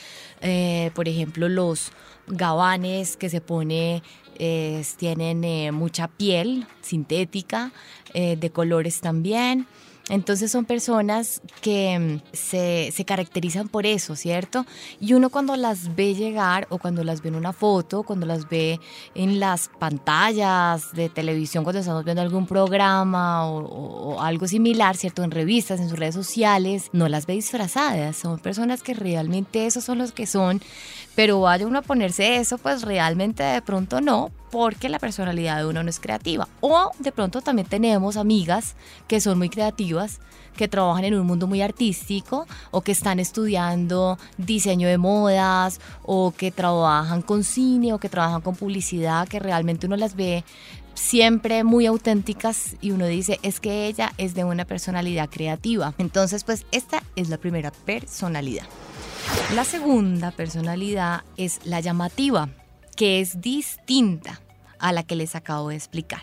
Eh, 0.43 0.91
por 0.95 1.09
ejemplo, 1.09 1.49
los 1.49 1.91
gabanes 2.27 3.17
que 3.17 3.31
se 3.31 3.41
pone 3.41 4.03
eh, 4.39 4.85
tienen 4.99 5.75
mucha 5.75 6.09
piel 6.09 6.67
sintética, 6.83 7.73
de 8.13 8.51
colores 8.51 9.01
también. 9.01 9.67
Entonces 10.11 10.51
son 10.51 10.67
personas 10.67 11.41
que 11.63 11.99
mm, 11.99 12.37
se, 12.37 13.05
caracterizan 13.07 13.69
por 13.69 13.87
eso, 13.87 14.17
¿cierto? 14.17 14.67
Y 15.01 15.15
uno 15.15 15.31
cuando 15.31 15.57
las 15.57 15.95
ve 15.97 16.15
llegar 16.15 16.67
o 16.69 16.79
cuando 16.79 17.05
las 17.05 17.23
ve 17.23 17.31
en 17.31 17.37
una 17.37 17.55
foto, 17.55 18.03
cuando 18.03 18.27
las 18.27 18.49
ve 18.51 18.81
en 19.15 19.41
las 19.41 19.71
pantallas 19.79 20.93
de 20.93 21.09
televisión, 21.09 21.65
cuando 21.65 21.81
estamos 21.81 22.05
viendo 22.05 22.21
algún 22.21 22.47
programa 22.47 23.49
o, 23.49 24.21
algo 24.21 24.47
similar, 24.47 24.97
¿cierto? 24.97 25.25
En 25.25 25.31
revistas, 25.31 25.81
en 25.81 25.89
sus 25.89 25.99
redes 25.99 26.15
sociales, 26.15 26.91
no 26.93 27.09
las 27.09 27.27
ve 27.27 27.35
disfrazadas. 27.35 28.17
Son 28.17 28.39
personas 28.39 28.83
que 28.83 28.93
realmente 28.93 29.65
esos 29.65 29.85
son 29.85 29.99
los 29.99 30.13
que 30.13 30.27
son, 30.27 30.61
pero 31.15 31.41
vaya 31.41 31.67
uno 31.67 31.79
a 31.79 31.83
ponerse 31.83 32.37
eso, 32.37 32.59
pues 32.59 32.83
realmente 32.83 33.43
de 33.43 33.63
pronto 33.63 34.01
no, 34.01 34.31
porque 34.51 34.89
la 34.89 34.99
personalidad 34.99 35.59
de 35.59 35.67
uno 35.67 35.83
no 35.83 35.91
es 35.91 36.01
creativa. 36.01 36.49
O 36.61 36.91
de 36.99 37.13
pronto 37.13 37.41
también 37.41 37.69
tenemos 37.69 38.17
amigas 38.17 38.75
que 39.07 39.21
son 39.21 39.39
muy 39.39 39.49
creativas, 39.49 40.21
que 40.57 40.69
trabajan 40.69 41.05
en 41.05 41.15
un 41.15 41.27
mundo 41.27 41.47
muy 41.47 41.63
artístico 41.63 42.47
o 42.71 42.81
que 42.81 42.93
están 42.93 43.19
estudiando 43.19 44.19
diseño 44.39 44.89
de 44.89 44.99
modas 44.99 45.81
o 46.05 46.33
que 46.37 46.51
trabajan 46.51 47.23
con 47.23 47.45
cine 47.45 47.93
o 47.93 47.99
que 47.99 48.09
trabajan 48.09 48.41
con 48.41 48.55
publicidad, 48.55 49.29
que 49.29 49.41
realmente 49.41 49.87
uno 49.87 49.97
las 49.97 50.15
ve 50.15 50.45
siempre 50.95 51.65
muy 51.65 51.87
auténticas 51.87 52.77
y 52.81 52.93
uno 52.93 53.07
dice 53.07 53.41
es 53.43 53.59
que 53.59 53.87
ella 53.87 54.13
es 54.17 54.35
de 54.35 54.45
una 54.45 54.65
personalidad 54.65 55.29
creativa. 55.29 55.95
Entonces 55.99 56.45
pues 56.45 56.67
esta 56.71 57.03
es 57.17 57.29
la 57.29 57.39
primera 57.39 57.73
personalidad. 57.73 58.67
La 59.55 59.65
segunda 59.65 60.31
personalidad 60.33 61.23
es 61.37 61.61
la 61.65 61.81
llamativa, 61.81 62.49
que 62.97 63.21
es 63.21 63.41
distinta 63.41 64.41
a 64.79 64.93
la 64.93 65.03
que 65.03 65.17
les 65.17 65.35
acabo 65.35 65.69
de 65.69 65.77
explicar. 65.77 66.23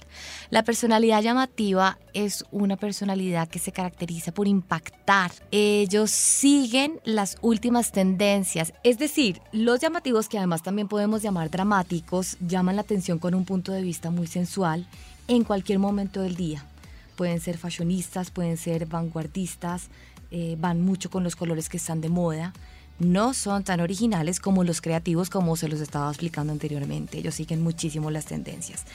La 0.49 0.63
personalidad 0.63 1.21
llamativa 1.21 1.97
es 2.13 2.45
una 2.51 2.77
personalidad 2.77 3.47
que 3.47 3.57
se 3.57 3.71
caracteriza 3.71 4.31
por 4.33 4.47
impactar. 4.47 5.31
Ellos 5.51 6.11
siguen 6.11 6.99
las 7.05 7.37
últimas 7.41 7.91
tendencias, 7.91 8.73
es 8.83 8.99
decir, 8.99 9.41
los 9.51 9.79
llamativos 9.79 10.29
que 10.29 10.37
además 10.37 10.61
también 10.61 10.87
podemos 10.87 11.21
llamar 11.21 11.49
dramáticos, 11.49 12.37
llaman 12.39 12.75
la 12.75 12.83
atención 12.83 13.17
con 13.17 13.33
un 13.33 13.45
punto 13.45 13.71
de 13.71 13.81
vista 13.81 14.11
muy 14.11 14.27
sensual 14.27 14.85
en 15.27 15.43
cualquier 15.43 15.79
momento 15.79 16.21
del 16.21 16.35
día. 16.35 16.65
Pueden 17.15 17.39
ser 17.39 17.57
fashionistas, 17.57 18.29
pueden 18.29 18.57
ser 18.57 18.85
vanguardistas, 18.85 19.87
eh, 20.31 20.55
van 20.59 20.81
mucho 20.81 21.09
con 21.09 21.23
los 21.23 21.35
colores 21.35 21.67
que 21.67 21.77
están 21.77 21.99
de 22.01 22.09
moda 22.09 22.53
no 23.01 23.33
son 23.33 23.63
tan 23.63 23.81
originales 23.81 24.39
como 24.39 24.63
los 24.63 24.81
creativos 24.81 25.29
como 25.29 25.55
se 25.57 25.67
los 25.67 25.81
estaba 25.81 26.09
explicando 26.09 26.53
anteriormente. 26.53 27.17
Ellos 27.17 27.35
siguen 27.35 27.61
muchísimo 27.61 28.11
las 28.11 28.25
tendencias. 28.25 28.85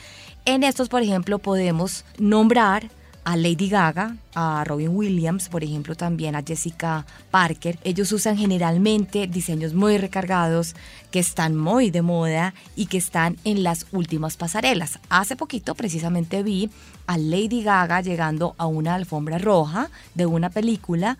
En 0.45 0.63
estos, 0.63 0.89
por 0.89 1.01
ejemplo, 1.01 1.39
podemos 1.39 2.05
nombrar 2.17 2.89
a 3.27 3.35
Lady 3.35 3.67
Gaga, 3.67 4.15
a 4.35 4.63
Robin 4.63 4.95
Williams, 4.95 5.49
por 5.49 5.61
ejemplo, 5.61 5.95
también 5.95 6.33
a 6.37 6.43
Jessica 6.43 7.05
Parker. 7.29 7.77
Ellos 7.83 8.13
usan 8.13 8.37
generalmente 8.37 9.27
diseños 9.27 9.73
muy 9.73 9.97
recargados, 9.97 10.77
que 11.11 11.19
están 11.19 11.57
muy 11.57 11.91
de 11.91 12.01
moda 12.01 12.53
y 12.77 12.85
que 12.85 12.97
están 12.97 13.35
en 13.43 13.63
las 13.63 13.85
últimas 13.91 14.37
pasarelas. 14.37 14.99
Hace 15.09 15.35
poquito 15.35 15.75
precisamente 15.75 16.41
vi 16.41 16.69
a 17.05 17.17
Lady 17.17 17.63
Gaga 17.63 17.99
llegando 17.99 18.55
a 18.57 18.65
una 18.65 18.95
alfombra 18.95 19.37
roja 19.39 19.89
de 20.15 20.25
una 20.25 20.49
película 20.49 21.17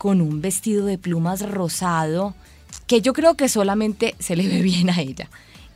con 0.00 0.22
un 0.22 0.40
vestido 0.40 0.86
de 0.86 0.96
plumas 0.96 1.42
rosado 1.42 2.34
que 2.86 3.02
yo 3.02 3.12
creo 3.12 3.34
que 3.34 3.50
solamente 3.50 4.14
se 4.18 4.34
le 4.34 4.48
ve 4.48 4.62
bien 4.62 4.88
a 4.88 4.98
ella 4.98 5.28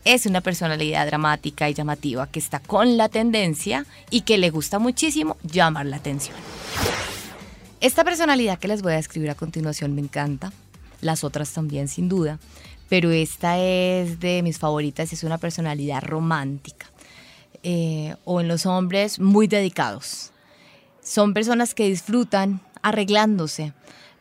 es 0.06 0.24
una 0.24 0.40
personalidad 0.40 1.06
dramática 1.06 1.68
y 1.68 1.74
llamativa 1.74 2.26
que 2.26 2.38
está 2.38 2.58
con 2.58 2.96
la 2.96 3.10
tendencia 3.10 3.84
y 4.08 4.22
que 4.22 4.38
le 4.38 4.48
gusta 4.48 4.78
muchísimo 4.78 5.36
llamar 5.42 5.84
la 5.84 5.96
atención. 5.96 6.36
Esta 7.82 8.02
personalidad 8.02 8.58
que 8.58 8.68
les 8.68 8.80
voy 8.80 8.94
a 8.94 8.96
describir 8.96 9.28
a 9.28 9.34
continuación 9.34 9.94
me 9.94 10.00
encanta, 10.00 10.54
las 11.02 11.22
otras 11.22 11.52
también 11.52 11.88
sin 11.88 12.08
duda, 12.08 12.38
pero 12.88 13.10
esta 13.10 13.58
es 13.58 14.20
de 14.20 14.42
mis 14.42 14.58
favoritas, 14.58 15.12
es 15.12 15.22
una 15.22 15.36
personalidad 15.36 16.02
romántica. 16.02 16.86
Eh, 17.62 18.14
o 18.24 18.40
en 18.40 18.48
los 18.48 18.64
hombres 18.64 19.20
muy 19.20 19.48
dedicados. 19.48 20.32
Son 21.02 21.34
personas 21.34 21.74
que 21.74 21.88
disfrutan 21.88 22.60
arreglándose, 22.82 23.72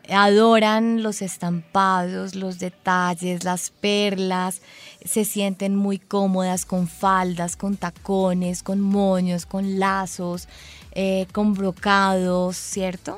adoran 0.10 1.04
los 1.04 1.22
estampados, 1.22 2.36
los 2.36 2.60
detalles, 2.60 3.44
las 3.44 3.70
perlas, 3.70 4.62
se 5.06 5.26
sienten 5.26 5.76
muy 5.76 6.00
cómodas 6.00 6.66
con 6.66 6.88
faldas, 6.88 7.56
con 7.56 7.78
tacones, 7.78 8.64
con 8.64 8.82
moños, 8.82 9.46
con 9.46 9.80
lazos, 9.80 10.48
eh, 10.92 11.28
con 11.32 11.54
brocados, 11.54 12.58
¿cierto? 12.58 13.18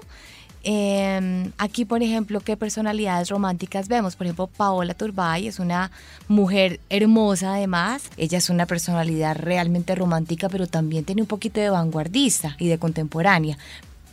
Em, 0.67 1.52
aquí, 1.60 1.86
por 1.86 2.02
ejemplo, 2.02 2.39
¿qué 2.39 2.58
personalidades 2.58 3.30
románticas 3.30 3.88
vemos? 3.88 4.15
Por 4.15 4.26
ejemplo, 4.26 4.48
Paola 4.48 4.95
Turbay 4.95 5.48
es 5.48 5.60
una 5.60 5.91
mujer 6.28 6.80
hermosa 6.89 7.54
además. 7.54 8.10
Ella 8.17 8.39
es 8.39 8.50
una 8.50 8.65
personalidad 8.65 9.36
realmente 9.36 9.93
romántica, 9.93 10.50
pero 10.50 10.65
también 10.65 11.06
tiene 11.06 11.21
un 11.21 11.28
poquito 11.28 11.60
de 11.60 11.69
vanguardista 11.69 12.56
y 12.58 12.67
de 12.67 12.80
contemporánea. 12.80 13.60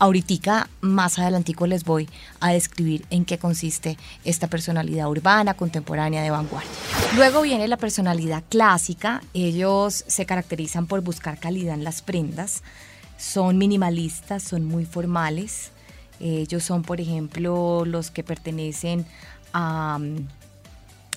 Ahorita, 0.02 0.68
más 0.80 1.20
adelantico, 1.20 1.68
les 1.68 1.84
voy 1.84 2.08
a 2.40 2.50
describir 2.50 3.06
en 3.10 3.24
qué 3.24 3.38
consiste 3.38 3.96
esta 4.24 4.48
personalidad 4.48 5.08
urbana, 5.08 5.54
contemporánea, 5.54 6.24
de 6.24 6.30
vanguardia. 6.30 6.72
Luego 7.14 7.42
viene 7.42 7.68
la 7.68 7.76
personalidad 7.76 8.42
clásica. 8.48 9.22
Ellos 9.32 10.04
se 10.08 10.26
caracterizan 10.26 10.88
por 10.88 11.02
buscar 11.02 11.38
calidad 11.38 11.74
en 11.74 11.84
las 11.84 12.02
prendas. 12.02 12.64
Son 13.16 13.58
minimalistas, 13.58 14.42
son 14.42 14.64
muy 14.64 14.86
formales. 14.86 15.70
Ellos 16.18 16.64
son, 16.64 16.82
por 16.82 17.00
ejemplo, 17.00 17.84
los 17.84 18.10
que 18.10 18.24
pertenecen 18.24 19.06
a 19.52 20.00
mm, 20.00 20.16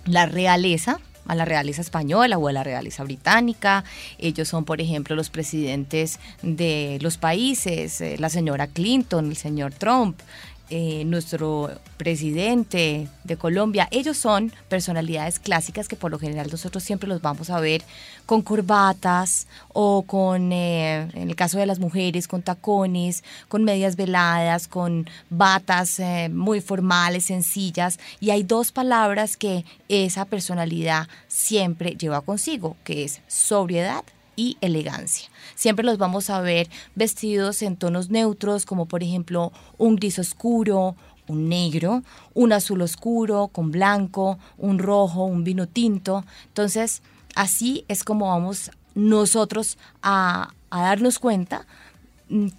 la 0.06 0.28
realeza, 0.28 1.00
a 1.28 1.36
la 1.36 1.46
realeza 1.46 1.82
española 1.82 2.38
o 2.38 2.48
a 2.48 2.52
la 2.52 2.64
realeza 2.64 3.04
británica. 3.04 3.84
Ellos 4.18 4.48
son, 4.48 4.66
por 4.66 4.82
ejemplo, 4.82 5.16
los 5.16 5.30
presidentes 5.30 6.20
de 6.42 6.98
los 7.02 7.18
países, 7.18 8.02
eh, 8.02 8.16
la 8.20 8.30
señora 8.30 8.68
Clinton, 8.68 9.28
el 9.28 9.38
señor 9.38 9.74
Trump, 9.74 10.20
eh, 10.70 11.04
nuestro 11.06 11.70
presidente 11.98 13.08
de 13.24 13.38
Colombia, 13.38 13.88
ellos 13.92 14.18
son 14.18 14.52
personalidades 14.68 15.40
clásicas 15.40 15.88
que 15.88 15.96
por 15.96 16.10
lo 16.10 16.18
general 16.18 16.48
nosotros 16.52 16.84
siempre 16.84 17.08
los 17.08 17.22
vamos 17.22 17.52
a 17.52 17.60
ver 17.60 17.84
con 18.26 18.42
corbatas 18.42 19.48
o 19.74 20.02
con, 20.04 20.52
eh, 20.52 21.08
en 21.14 21.30
el 21.30 21.36
caso 21.36 21.60
de 21.60 21.68
las 21.68 21.78
mujeres, 21.78 22.28
con 22.28 22.42
tacones, 22.42 23.24
con 23.48 23.64
medias 23.64 23.96
veladas, 23.96 24.68
con 24.68 25.08
batas 25.30 26.00
eh, 26.00 26.30
muy 26.30 26.62
formales, 26.62 27.26
sencillas. 27.26 28.00
Y 28.20 28.32
hay 28.32 28.42
dos 28.42 28.72
palabras 28.72 29.38
que 29.38 29.66
esa 29.88 30.26
personalidad 30.26 31.08
siempre 31.28 31.96
lleva 31.96 32.22
consigo, 32.22 32.76
que 32.84 33.04
es 33.04 33.22
sobriedad 33.28 34.04
y 34.36 34.58
elegancia. 34.62 35.30
Siempre 35.56 35.86
los 35.86 35.98
vamos 35.98 36.30
a 36.30 36.42
ver 36.42 36.70
vestidos 36.96 37.62
en 37.62 37.78
tonos 37.78 38.10
neutros, 38.10 38.66
como 38.66 38.86
por 38.86 39.04
ejemplo 39.04 39.52
un 39.78 39.96
gris 39.96 40.20
oscuro, 40.20 40.96
un 41.28 41.50
negro, 41.50 42.04
un 42.34 42.54
azul 42.54 42.82
oscuro 42.82 43.48
con 43.48 43.72
blanco, 43.72 44.38
un 44.58 44.80
rojo, 44.80 45.26
un 45.26 45.44
vino 45.44 45.68
tinto. 45.68 46.24
Entonces, 46.48 47.02
así 47.36 47.86
es 47.88 48.04
como 48.04 48.28
vamos 48.28 48.72
nosotros 48.96 49.78
a, 50.02 50.54
darnos 50.70 51.20
cuenta 51.20 51.66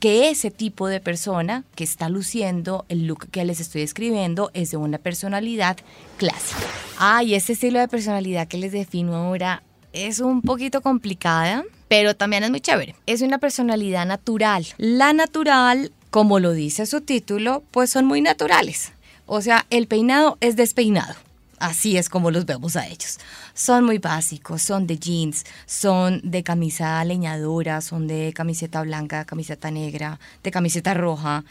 que 0.01 0.31
ese 0.31 0.51
tipo 0.51 0.87
de 0.87 1.01
persona 1.01 1.65
que 1.75 1.85
está 1.85 2.09
luciendo 2.09 2.87
el 2.89 3.07
look 3.07 3.29
que 3.31 3.45
les 3.45 3.61
estoy 3.61 3.83
describiendo 3.83 4.51
es 4.55 4.71
de 4.71 4.77
una 4.77 4.99
personalidad 4.99 5.77
clásica. 6.17 6.67
Ah, 6.99 7.23
y 7.23 7.35
este 7.35 7.55
estilo 7.55 7.79
de 7.79 7.89
personalidad 7.89 8.49
que 8.49 8.59
les 8.59 8.73
defino 8.73 9.15
ahora 9.15 9.63
es 9.97 10.21
un 10.21 10.43
poquito 10.43 10.83
complicada, 10.83 11.65
pero 11.89 12.15
también 12.15 12.45
es 12.45 12.51
muy 12.51 12.61
chévere. 12.61 12.95
Es 13.07 13.23
una 13.23 13.39
personalidad 13.39 14.07
natural. 14.07 14.67
La 14.77 15.13
natural, 15.13 15.91
como 16.11 16.39
lo 16.39 16.53
dice 16.53 16.85
su 16.85 17.01
título, 17.01 17.63
pues 17.71 17.91
son 17.91 18.05
muy 18.05 18.21
naturales. 18.21 18.93
O 19.25 19.41
sea, 19.41 19.67
el 19.71 19.87
peinado 19.87 20.37
es 20.41 20.57
despeinado. 20.57 21.15
Así 21.59 21.97
es 21.97 22.11
como 22.11 22.31
los 22.31 22.45
vemos 22.45 22.77
a 22.77 22.87
ellos. 22.87 23.19
Son 23.55 23.85
muy 23.85 23.97
básicos, 23.97 24.61
son 24.61 24.87
de 24.87 24.99
jeans, 24.99 25.47
son 25.65 26.21
de 26.23 26.43
camisa 26.43 27.03
leñadora, 27.03 27.81
son 27.81 28.07
de 28.07 28.35
camiseta 28.35 28.83
blanca, 28.83 29.25
camiseta 29.25 29.71
negra, 29.71 30.21
de 30.43 30.51
camiseta 30.51 30.93
roja. 30.93 31.45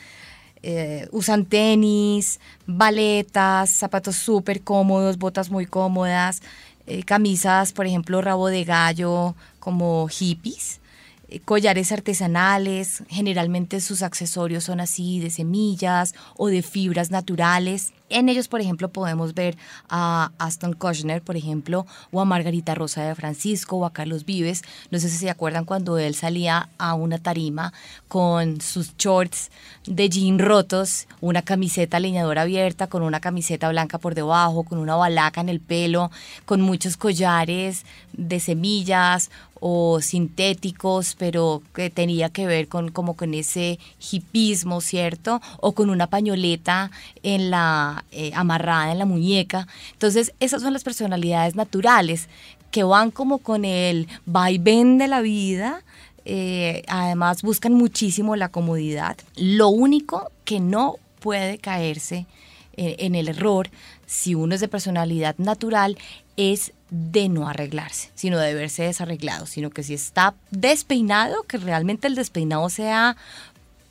Eh, 0.61 1.07
usan 1.11 1.45
tenis, 1.45 2.39
baletas, 2.67 3.71
zapatos 3.71 4.15
súper 4.15 4.61
cómodos, 4.61 5.17
botas 5.17 5.49
muy 5.49 5.65
cómodas. 5.65 6.41
Eh, 6.87 7.03
camisas, 7.03 7.73
por 7.73 7.87
ejemplo, 7.87 8.21
rabo 8.21 8.47
de 8.47 8.63
gallo, 8.63 9.35
como 9.59 10.07
hippies, 10.07 10.79
eh, 11.27 11.39
collares 11.39 11.91
artesanales, 11.91 13.03
generalmente 13.07 13.81
sus 13.81 14.03
accesorios 14.03 14.65
son 14.65 14.79
así 14.79 15.19
de 15.19 15.31
semillas 15.31 16.13
o 16.37 16.47
de 16.47 16.61
fibras 16.61 17.09
naturales. 17.09 17.93
En 18.09 18.29
ellos, 18.29 18.47
por 18.47 18.61
ejemplo, 18.61 18.89
podemos 18.89 19.33
ver 19.33 19.57
a 19.89 20.31
Aston 20.37 20.73
Kushner, 20.73 21.23
por 21.23 21.37
ejemplo, 21.37 21.87
o 22.11 22.21
a 22.21 22.25
Margarita 22.25 22.75
Rosa 22.75 23.03
de 23.03 23.15
Francisco 23.15 23.77
o 23.77 23.85
a 23.85 23.93
Carlos 23.93 24.25
Vives. 24.25 24.61
No 24.91 24.99
sé 24.99 25.09
si 25.09 25.17
se 25.17 25.29
acuerdan 25.29 25.65
cuando 25.65 25.97
él 25.97 26.13
salía 26.13 26.69
a 26.77 26.93
una 26.93 27.17
tarima 27.17 27.73
con 28.07 28.61
sus 28.61 28.95
shorts 28.97 29.49
de 29.87 30.07
jean 30.09 30.37
rotos, 30.37 31.07
una 31.19 31.41
camiseta 31.41 31.99
leñadora 31.99 32.43
abierta, 32.43 32.87
con 32.87 33.01
una 33.01 33.19
camiseta 33.19 33.69
blanca 33.69 33.97
por 33.97 34.13
debajo, 34.13 34.63
con 34.63 34.77
una 34.77 34.95
balaca 34.95 35.41
en 35.41 35.49
el 35.49 35.59
pelo, 35.59 36.11
con 36.45 36.61
muchos 36.61 36.97
collares 36.97 37.85
de 38.13 38.39
semillas 38.39 39.31
o 39.59 39.99
sintéticos, 40.01 41.15
pero 41.17 41.63
que 41.73 41.89
tenía 41.89 42.29
que 42.29 42.45
ver 42.45 42.67
con 42.67 42.91
como 42.91 43.15
con 43.15 43.33
ese 43.33 43.79
hipismo, 44.11 44.81
¿cierto? 44.81 45.41
O 45.59 45.71
con 45.71 45.89
una 45.89 46.07
pañoleta 46.07 46.91
en 47.23 47.49
la 47.49 47.94
eh, 48.11 48.31
amarrada 48.33 48.91
en 48.91 48.99
la 48.99 49.05
muñeca. 49.05 49.67
Entonces, 49.93 50.33
esas 50.39 50.61
son 50.61 50.73
las 50.73 50.83
personalidades 50.83 51.55
naturales 51.55 52.27
que 52.71 52.83
van 52.83 53.11
como 53.11 53.37
con 53.37 53.63
el 53.63 54.07
vaivén 54.25 54.97
de 54.97 55.07
la 55.07 55.21
vida. 55.21 55.83
Eh, 56.25 56.83
además, 56.87 57.41
buscan 57.41 57.73
muchísimo 57.73 58.35
la 58.35 58.49
comodidad. 58.49 59.17
Lo 59.35 59.69
único 59.69 60.31
que 60.43 60.59
no 60.59 60.95
puede 61.19 61.57
caerse 61.57 62.25
eh, 62.77 62.97
en 62.99 63.15
el 63.15 63.29
error, 63.29 63.69
si 64.05 64.35
uno 64.35 64.55
es 64.55 64.61
de 64.61 64.67
personalidad 64.67 65.35
natural, 65.37 65.97
es 66.35 66.73
de 66.89 67.29
no 67.29 67.47
arreglarse, 67.47 68.09
sino 68.15 68.37
de 68.37 68.53
verse 68.53 68.83
desarreglado, 68.83 69.45
sino 69.45 69.69
que 69.69 69.83
si 69.83 69.93
está 69.93 70.35
despeinado, 70.51 71.43
que 71.43 71.57
realmente 71.57 72.07
el 72.07 72.15
despeinado 72.15 72.69
sea 72.69 73.15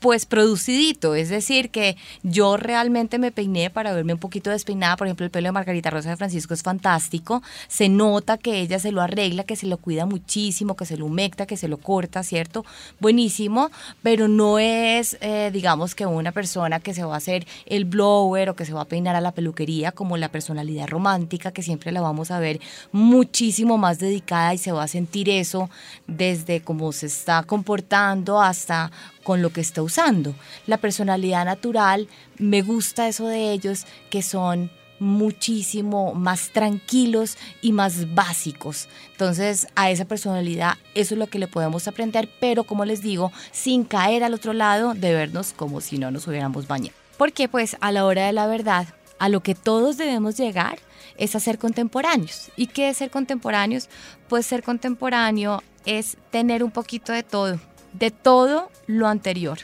pues 0.05 0.27
producidito, 0.27 1.15
es 1.15 1.31
decir, 1.31 1.71
que 1.71 1.97
yo 2.23 2.59
realmente 2.59 3.19
me 3.19 3.33
peiné 3.33 3.71
para 3.71 3.95
verme 3.95 4.13
un 4.13 4.19
poquito 4.19 4.51
despeinada, 4.51 4.99
por 4.99 5.07
ejemplo, 5.07 5.25
el 5.25 5.31
pelo 5.31 5.49
de 5.49 5.53
Margarita 5.53 5.89
Rosa 5.89 6.11
de 6.11 6.19
Francisco 6.19 6.53
es 6.53 6.63
fantástico, 6.63 7.43
se 7.69 7.89
nota 7.89 8.37
que 8.37 8.61
ella 8.61 8.79
se 8.79 8.93
lo 8.93 9.01
arregla, 9.01 9.45
que 9.45 9.57
se 9.57 9.67
lo 9.67 9.79
cuida 9.79 10.05
muchísimo, 10.05 10.77
que 10.77 10.85
se 10.85 10.99
lo 10.99 11.07
humecta, 11.07 11.47
que 11.47 11.57
se 11.57 11.69
lo 11.69 11.79
corta, 11.79 12.23
¿cierto? 12.23 12.67
Buenísimo, 13.01 13.71
pero 14.03 14.29
no 14.29 14.59
es, 14.59 15.17
eh, 15.23 15.49
digamos, 15.51 15.95
que 15.95 16.05
una 16.05 16.33
persona 16.33 16.81
que 16.81 16.93
se 16.93 17.03
va 17.03 17.15
a 17.15 17.17
hacer 17.17 17.47
el 17.65 17.87
blower 17.87 18.51
o 18.51 18.57
que 18.57 18.67
se 18.67 18.75
va 18.75 18.83
a 18.83 18.85
peinar 18.85 19.17
a 19.17 19.23
la 19.23 19.33
peluquería 19.33 19.91
como 19.91 20.19
la 20.19 20.29
personalidad 20.29 20.87
romántica, 20.87 21.51
que 21.51 21.63
siempre 21.63 21.93
la 21.93 22.03
vamos 22.03 22.31
a 22.31 22.39
ver 22.41 22.61
muchísimo 22.93 23.79
más 23.79 24.01
dedicada 24.01 24.53
y 24.53 24.59
se 24.59 24.71
va 24.71 24.83
a 24.83 24.89
sentir 24.89 25.31
eso 25.31 25.71
desde 26.07 26.61
cómo 26.61 26.93
se 26.93 27.07
está 27.07 27.43
comportando 27.45 28.43
hasta 28.43 28.93
con 29.25 29.43
lo 29.43 29.51
que 29.51 29.61
está 29.61 29.83
usando. 29.83 30.35
La 30.69 30.79
personalidad 30.79 31.45
natural, 31.45 32.09
me 32.39 32.63
gusta 32.63 33.09
eso 33.09 33.27
de 33.27 33.51
ellos, 33.51 33.87
que 34.11 34.23
son 34.23 34.71
muchísimo 35.01 36.15
más 36.15 36.51
tranquilos 36.51 37.37
y 37.61 37.73
más 37.73 38.15
básicos. 38.15 38.89
Entonces, 39.13 39.67
a 39.75 39.91
esa 39.91 40.05
personalidad 40.05 40.75
eso 40.95 41.15
es 41.15 41.19
lo 41.19 41.27
que 41.27 41.39
le 41.39 41.49
podemos 41.49 41.89
aprender, 41.89 42.29
pero 42.41 42.65
como 42.65 42.85
les 42.85 43.03
digo, 43.03 43.33
sin 43.51 43.85
caer 43.85 44.23
al 44.23 44.35
otro 44.35 44.53
lado 44.53 44.95
de 44.95 45.13
vernos 45.13 45.53
como 45.53 45.81
si 45.81 45.99
no 45.99 46.11
nos 46.11 46.27
hubiéramos 46.27 46.69
bañado. 46.69 46.97
Porque 47.19 47.49
pues 47.49 47.77
a 47.81 47.93
la 47.93 48.05
hora 48.05 48.27
de 48.27 48.33
la 48.33 48.47
verdad, 48.47 48.87
a 49.19 49.29
lo 49.29 49.41
que 49.41 49.55
todos 49.55 49.97
debemos 49.97 50.37
llegar 50.37 50.79
es 51.17 51.37
a 51.37 51.41
ser 51.41 51.59
contemporáneos. 51.59 52.51
¿Y 52.57 52.67
qué 52.69 52.89
es 52.89 52.97
ser 52.97 53.11
contemporáneos? 53.11 53.89
Pues 54.29 54.47
ser 54.47 54.63
contemporáneo 54.63 55.63
es 55.85 56.17
tener 56.31 56.65
un 56.65 56.71
poquito 56.71 57.13
de 57.13 57.23
todo, 57.23 57.61
de 57.95 58.11
todo 58.11 58.71
lo 58.87 59.09
anterior. 59.09 59.59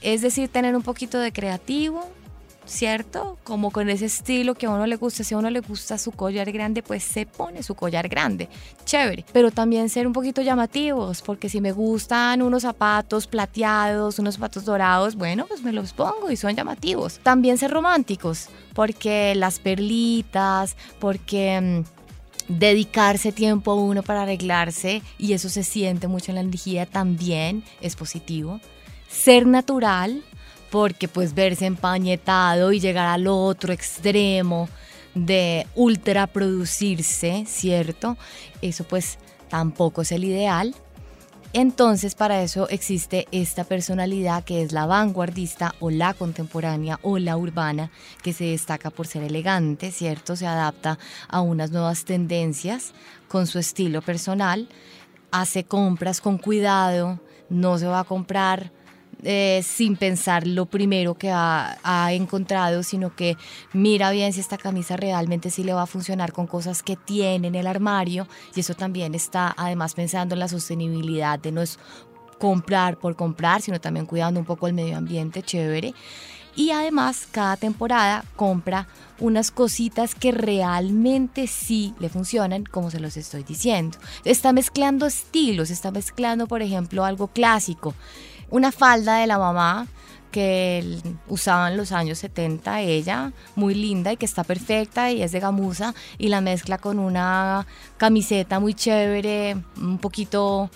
Es 0.00 0.22
decir, 0.22 0.48
tener 0.48 0.74
un 0.74 0.82
poquito 0.82 1.18
de 1.18 1.32
creativo, 1.32 2.06
¿cierto? 2.66 3.38
Como 3.44 3.70
con 3.70 3.88
ese 3.88 4.06
estilo 4.06 4.54
que 4.54 4.66
a 4.66 4.70
uno 4.70 4.86
le 4.86 4.96
gusta. 4.96 5.24
Si 5.24 5.34
a 5.34 5.38
uno 5.38 5.50
le 5.50 5.60
gusta 5.60 5.98
su 5.98 6.12
collar 6.12 6.50
grande, 6.52 6.82
pues 6.82 7.02
se 7.02 7.26
pone 7.26 7.62
su 7.62 7.74
collar 7.74 8.08
grande. 8.08 8.48
Chévere. 8.84 9.24
Pero 9.32 9.50
también 9.50 9.88
ser 9.88 10.06
un 10.06 10.12
poquito 10.12 10.42
llamativos, 10.42 11.22
porque 11.22 11.48
si 11.48 11.60
me 11.60 11.72
gustan 11.72 12.42
unos 12.42 12.62
zapatos 12.62 13.26
plateados, 13.26 14.18
unos 14.18 14.34
zapatos 14.34 14.64
dorados, 14.64 15.16
bueno, 15.16 15.46
pues 15.46 15.62
me 15.62 15.72
los 15.72 15.92
pongo 15.92 16.30
y 16.30 16.36
son 16.36 16.54
llamativos. 16.54 17.18
También 17.22 17.58
ser 17.58 17.70
románticos, 17.70 18.48
porque 18.74 19.34
las 19.34 19.58
perlitas, 19.58 20.76
porque... 20.98 21.84
Dedicarse 22.48 23.32
tiempo 23.32 23.72
a 23.72 23.74
uno 23.74 24.02
para 24.02 24.22
arreglarse 24.22 25.02
y 25.18 25.32
eso 25.32 25.48
se 25.48 25.64
siente 25.64 26.08
mucho 26.08 26.30
en 26.30 26.36
la 26.36 26.40
energía 26.42 26.86
también 26.86 27.64
es 27.80 27.96
positivo. 27.96 28.60
Ser 29.08 29.46
natural, 29.46 30.22
porque 30.70 31.08
pues 31.08 31.34
verse 31.34 31.66
empañetado 31.66 32.72
y 32.72 32.80
llegar 32.80 33.06
al 33.06 33.28
otro 33.28 33.72
extremo 33.72 34.68
de 35.14 35.66
ultraproducirse, 35.74 37.44
¿cierto? 37.46 38.16
Eso 38.60 38.84
pues 38.84 39.18
tampoco 39.48 40.02
es 40.02 40.12
el 40.12 40.24
ideal. 40.24 40.74
Entonces 41.56 42.16
para 42.16 42.42
eso 42.42 42.68
existe 42.68 43.28
esta 43.30 43.62
personalidad 43.62 44.42
que 44.42 44.60
es 44.60 44.72
la 44.72 44.86
vanguardista 44.86 45.76
o 45.78 45.88
la 45.88 46.12
contemporánea 46.12 46.98
o 47.02 47.16
la 47.18 47.36
urbana 47.36 47.92
que 48.24 48.32
se 48.32 48.42
destaca 48.42 48.90
por 48.90 49.06
ser 49.06 49.22
elegante, 49.22 49.92
¿cierto? 49.92 50.34
Se 50.34 50.48
adapta 50.48 50.98
a 51.28 51.40
unas 51.42 51.70
nuevas 51.70 52.04
tendencias 52.04 52.92
con 53.28 53.46
su 53.46 53.60
estilo 53.60 54.02
personal, 54.02 54.68
hace 55.30 55.62
compras 55.62 56.20
con 56.20 56.38
cuidado, 56.38 57.20
no 57.48 57.78
se 57.78 57.86
va 57.86 58.00
a 58.00 58.04
comprar 58.04 58.72
eh, 59.26 59.62
sin 59.64 59.96
pensar 59.96 60.46
lo 60.46 60.66
primero 60.66 61.14
que 61.14 61.30
ha, 61.30 61.78
encontrado, 62.12 62.82
sino 62.82 63.16
que 63.16 63.38
mira 63.72 64.10
bien 64.10 64.34
si 64.34 64.40
esta 64.40 64.58
camisa 64.58 64.98
realmente 64.98 65.48
sí 65.48 65.64
le 65.64 65.72
va 65.72 65.82
a 65.82 65.86
funcionar 65.86 66.32
con 66.32 66.46
cosas 66.46 66.82
que 66.82 66.96
tiene 66.96 67.48
en 67.48 67.54
el 67.54 67.66
armario 67.66 68.28
y 68.54 68.60
eso 68.60 68.74
también 68.74 69.14
está 69.14 69.54
además 69.56 69.94
pensando 69.94 70.34
en 70.34 70.40
la 70.40 70.48
sostenibilidad 70.48 71.38
de 71.38 71.52
no 71.52 71.62
es 71.62 71.78
comprar 72.38 72.98
por 72.98 73.16
comprar, 73.16 73.62
sino 73.62 73.80
también 73.80 74.04
cuidando 74.04 74.38
un 74.40 74.46
poco 74.46 74.66
el 74.66 74.74
medio 74.74 74.98
ambiente, 74.98 75.42
chévere. 75.42 75.94
Y 76.56 76.70
además 76.70 77.26
cada 77.30 77.56
temporada 77.56 78.24
compra 78.36 78.86
unas 79.18 79.50
cositas 79.50 80.14
que 80.14 80.32
realmente 80.32 81.46
sí 81.46 81.94
le 81.98 82.08
funcionan, 82.08 82.64
como 82.64 82.90
se 82.90 83.00
los 83.00 83.16
estoy 83.16 83.42
diciendo. 83.42 83.98
Está 84.24 84.52
mezclando 84.52 85.06
estilos, 85.06 85.70
está 85.70 85.90
mezclando, 85.90 86.46
por 86.46 86.62
ejemplo, 86.62 87.04
algo 87.04 87.28
clásico 87.28 87.94
una 88.54 88.70
falda 88.70 89.16
de 89.16 89.26
la 89.26 89.36
mamá 89.36 89.88
que 90.30 91.00
usaba 91.28 91.70
en 91.72 91.76
los 91.76 91.90
años 91.90 92.18
70 92.18 92.82
ella, 92.82 93.32
muy 93.56 93.74
linda 93.74 94.12
y 94.12 94.16
que 94.16 94.26
está 94.26 94.44
perfecta 94.44 95.10
y 95.10 95.22
es 95.22 95.32
de 95.32 95.40
gamuza 95.40 95.92
y 96.18 96.28
la 96.28 96.40
mezcla 96.40 96.78
con 96.78 97.00
una 97.00 97.66
camiseta 97.96 98.60
muy 98.60 98.74
chévere, 98.74 99.56
un 99.76 99.98
poquito 99.98 100.70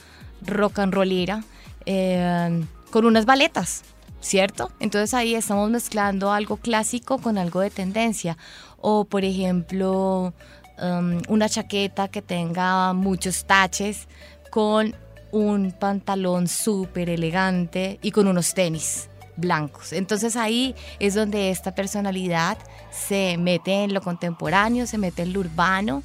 rock 0.44 0.80
and 0.80 0.92
rollera, 0.92 1.44
eh, 1.86 2.64
con 2.90 3.04
unas 3.04 3.26
baletas, 3.26 3.84
¿cierto? 4.20 4.72
Entonces 4.80 5.14
ahí 5.14 5.36
estamos 5.36 5.70
mezclando 5.70 6.32
algo 6.32 6.56
clásico 6.56 7.18
con 7.18 7.38
algo 7.38 7.60
de 7.60 7.70
tendencia. 7.70 8.36
O 8.80 9.04
por 9.04 9.24
ejemplo, 9.24 10.34
um, 10.82 11.22
una 11.28 11.48
chaqueta 11.48 12.08
que 12.08 12.22
tenga 12.22 12.92
muchos 12.92 13.44
taches 13.44 14.08
con 14.50 14.96
un 15.30 15.72
pantalón 15.72 16.48
súper 16.48 17.10
elegante 17.10 17.98
y 18.02 18.10
con 18.10 18.28
unos 18.28 18.54
tenis 18.54 19.08
blancos. 19.36 19.92
Entonces 19.92 20.36
ahí 20.36 20.74
es 20.98 21.14
donde 21.14 21.50
esta 21.50 21.74
personalidad 21.74 22.58
se 22.90 23.36
mete 23.38 23.84
en 23.84 23.94
lo 23.94 24.02
contemporáneo, 24.02 24.86
se 24.86 24.98
mete 24.98 25.22
en 25.22 25.32
lo 25.32 25.40
urbano 25.40 26.02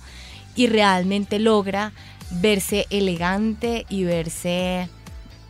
y 0.55 0.67
realmente 0.67 1.39
logra 1.39 1.93
verse 2.29 2.85
elegante 2.89 3.85
y 3.89 4.03
verse 4.03 4.87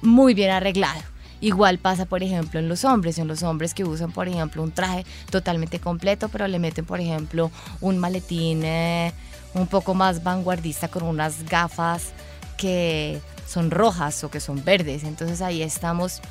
muy 0.02 0.34
bien 0.34 0.52
arreglado. 0.52 1.02
Igual 1.42 1.78
pasa, 1.78 2.06
por 2.06 2.24
ejemplo, 2.24 2.60
en 2.62 2.70
los 2.70 2.86
hombres, 2.86 3.18
en 3.18 3.28
los 3.28 3.44
hombres 3.44 3.74
que 3.74 3.84
usan, 3.84 4.14
por 4.14 4.30
ejemplo, 4.30 4.64
un 4.64 4.72
traje 4.72 5.06
totalmente 5.30 5.80
completo, 5.80 6.30
pero 6.30 6.48
le 6.48 6.58
meten, 6.58 6.86
por 6.86 7.02
ejemplo, 7.02 7.52
un 7.82 7.98
maletín 7.98 8.64
eh, 8.64 9.12
un 9.54 9.68
poco 9.68 9.94
más 9.94 10.24
vanguardista 10.24 10.88
con 10.88 11.04
unas 11.04 11.44
gafas 11.44 12.14
que 12.56 13.20
son 13.48 13.72
rojas 13.72 14.24
o 14.24 14.32
que 14.32 14.40
son 14.40 14.64
verdes. 14.64 15.04
Entonces 15.04 15.42
ahí 15.42 15.62
estamos 15.62 16.22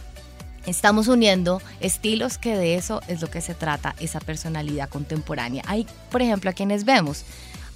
estamos 0.67 1.09
uniendo 1.09 1.61
estilos 1.81 2.39
que 2.39 2.57
de 2.57 2.77
eso 2.77 3.01
es 3.09 3.21
lo 3.21 3.29
que 3.29 3.41
se 3.41 3.55
trata 3.55 3.95
esa 3.99 4.21
personalidad 4.21 4.89
contemporánea. 4.89 5.63
Hay, 5.67 5.87
por 6.11 6.23
ejemplo, 6.23 6.51
a 6.51 6.53
quienes 6.53 6.85
vemos. 6.85 7.25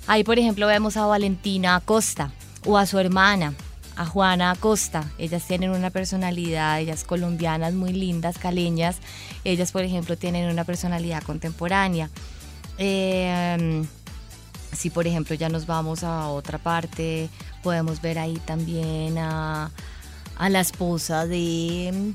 Ahí, 0.06 0.22
por 0.22 0.38
ejemplo, 0.38 0.66
vemos 0.66 0.96
a 0.96 1.06
Valentina 1.06 1.74
Acosta 1.74 2.30
o 2.64 2.78
a 2.78 2.86
su 2.86 2.98
hermana, 2.98 3.54
a 3.96 4.06
Juana 4.06 4.52
Acosta. 4.52 5.10
Ellas 5.18 5.44
tienen 5.46 5.70
una 5.70 5.90
personalidad, 5.90 6.80
ellas 6.80 7.04
colombianas 7.04 7.74
muy 7.74 7.92
lindas, 7.92 8.38
caleñas. 8.38 8.98
Ellas, 9.44 9.72
por 9.72 9.82
ejemplo, 9.82 10.16
tienen 10.16 10.48
una 10.48 10.64
personalidad 10.64 11.22
contemporánea. 11.22 12.08
Eh, 12.78 13.84
si, 14.76 14.90
por 14.90 15.06
ejemplo, 15.06 15.34
ya 15.34 15.48
nos 15.48 15.66
vamos 15.66 16.04
a 16.04 16.28
otra 16.28 16.58
parte, 16.58 17.28
Podemos 17.62 18.00
ver 18.00 18.18
ahí 18.20 18.38
también 18.44 19.18
a, 19.18 19.72
la 20.38 20.60
esposa 20.60 21.26
de 21.26 21.92
mm, 21.92 22.10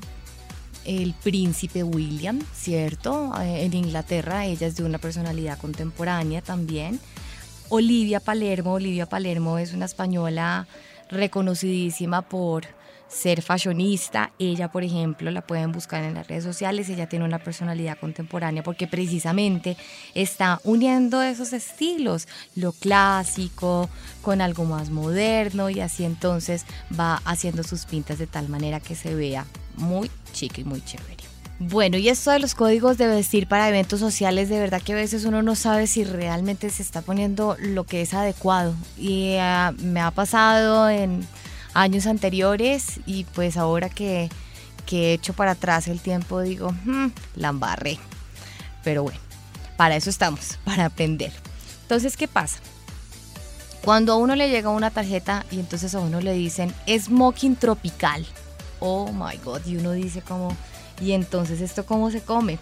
el 0.86 1.14
príncipe 1.22 1.82
William, 1.82 2.40
¿cierto? 2.54 3.34
Eh, 3.38 3.64
en 3.64 3.74
Inglaterra, 3.74 4.46
ella 4.46 4.66
es 4.66 4.76
de 4.76 4.84
una 4.84 4.96
personalidad 4.96 5.58
contemporánea 5.58 6.40
también. 6.40 6.98
Olivia 7.68 8.20
Palermo, 8.20 8.72
Olivia 8.72 9.04
Palermo 9.04 9.58
es 9.58 9.74
una 9.74 9.84
española 9.84 10.66
reconocidísima 11.10 12.22
por 12.22 12.64
ser 13.12 13.42
fashionista. 13.42 14.32
Ella, 14.38 14.70
por 14.72 14.82
ejemplo, 14.84 15.30
la 15.30 15.42
pueden 15.42 15.72
buscar 15.72 16.02
en 16.04 16.14
las 16.14 16.26
redes 16.26 16.44
sociales. 16.44 16.88
Ella 16.88 17.08
tiene 17.08 17.24
una 17.24 17.38
personalidad 17.38 17.98
contemporánea 17.98 18.62
porque 18.62 18.86
precisamente 18.86 19.76
está 20.14 20.60
uniendo 20.64 21.22
esos 21.22 21.52
estilos, 21.52 22.26
lo 22.56 22.72
clásico 22.72 23.88
con 24.22 24.40
algo 24.40 24.64
más 24.64 24.90
moderno 24.90 25.70
y 25.70 25.80
así 25.80 26.04
entonces 26.04 26.64
va 26.98 27.16
haciendo 27.24 27.62
sus 27.62 27.86
pintas 27.86 28.18
de 28.18 28.26
tal 28.26 28.48
manera 28.48 28.80
que 28.80 28.94
se 28.94 29.14
vea 29.14 29.46
muy 29.76 30.10
chico 30.32 30.60
y 30.60 30.64
muy 30.64 30.82
chévere. 30.82 31.22
Bueno, 31.58 31.96
y 31.96 32.08
esto 32.08 32.32
de 32.32 32.40
los 32.40 32.56
códigos 32.56 32.98
de 32.98 33.06
vestir 33.06 33.46
para 33.46 33.68
eventos 33.68 34.00
sociales, 34.00 34.48
de 34.48 34.58
verdad 34.58 34.82
que 34.82 34.94
a 34.94 34.96
veces 34.96 35.24
uno 35.24 35.42
no 35.42 35.54
sabe 35.54 35.86
si 35.86 36.02
realmente 36.02 36.68
se 36.70 36.82
está 36.82 37.02
poniendo 37.02 37.56
lo 37.60 37.84
que 37.84 38.02
es 38.02 38.14
adecuado. 38.14 38.74
Y 38.98 39.36
ah, 39.38 39.72
me 39.78 40.00
ha 40.00 40.10
pasado 40.10 40.90
en 40.90 41.24
años 41.74 42.06
anteriores 42.06 43.00
y 43.06 43.24
pues 43.24 43.56
ahora 43.56 43.88
que, 43.88 44.30
he 44.90 45.14
hecho 45.14 45.32
para 45.32 45.52
atrás 45.52 45.88
el 45.88 46.00
tiempo 46.00 46.42
digo, 46.42 46.70
hmm, 46.84 47.06
la 47.36 47.48
embarré. 47.48 47.98
Pero 48.84 49.04
bueno, 49.04 49.18
para 49.78 49.96
eso 49.96 50.10
estamos, 50.10 50.58
para 50.64 50.84
aprender. 50.86 51.32
Entonces, 51.82 52.16
¿qué 52.16 52.28
pasa? 52.28 52.58
Cuando 53.82 54.12
a 54.12 54.16
uno 54.16 54.36
le 54.36 54.50
llega 54.50 54.68
una 54.68 54.90
tarjeta 54.90 55.46
y 55.50 55.58
entonces 55.60 55.94
a 55.94 56.00
uno 56.00 56.20
le 56.20 56.34
dicen 56.34 56.74
smoking 56.86 57.56
tropical. 57.56 58.26
Oh 58.80 59.10
my 59.12 59.38
god, 59.42 59.64
y 59.66 59.76
uno 59.76 59.92
dice 59.92 60.20
como, 60.20 60.54
¿y 61.00 61.12
entonces 61.12 61.60
esto 61.60 61.86
cómo 61.86 62.10
se 62.10 62.20
come? 62.20 62.58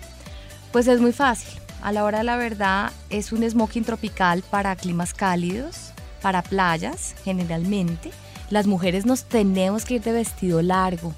Pues 0.73 0.87
es 0.87 1.01
muy 1.01 1.13
fácil. 1.13 1.61
A 1.83 1.93
la 1.93 2.05
hora 2.05 2.19
de 2.19 2.25
la 2.25 2.37
verdad 2.37 2.93
es 3.09 3.33
un 3.33 3.49
smoking 3.49 3.85
tropical 3.85 4.43
para 4.43 4.77
climas 4.77 5.15
cálidos, 5.15 5.93
para 6.23 6.43
playas 6.43 7.15
generalmente 7.25 8.13
las 8.51 8.67
mujeres 8.67 9.07
nos 9.07 9.25
tenemos 9.25 9.85
que 9.85 9.95
ir 9.95 10.03
de 10.03 10.13
vestido 10.13 10.61
largo, 10.61 11.15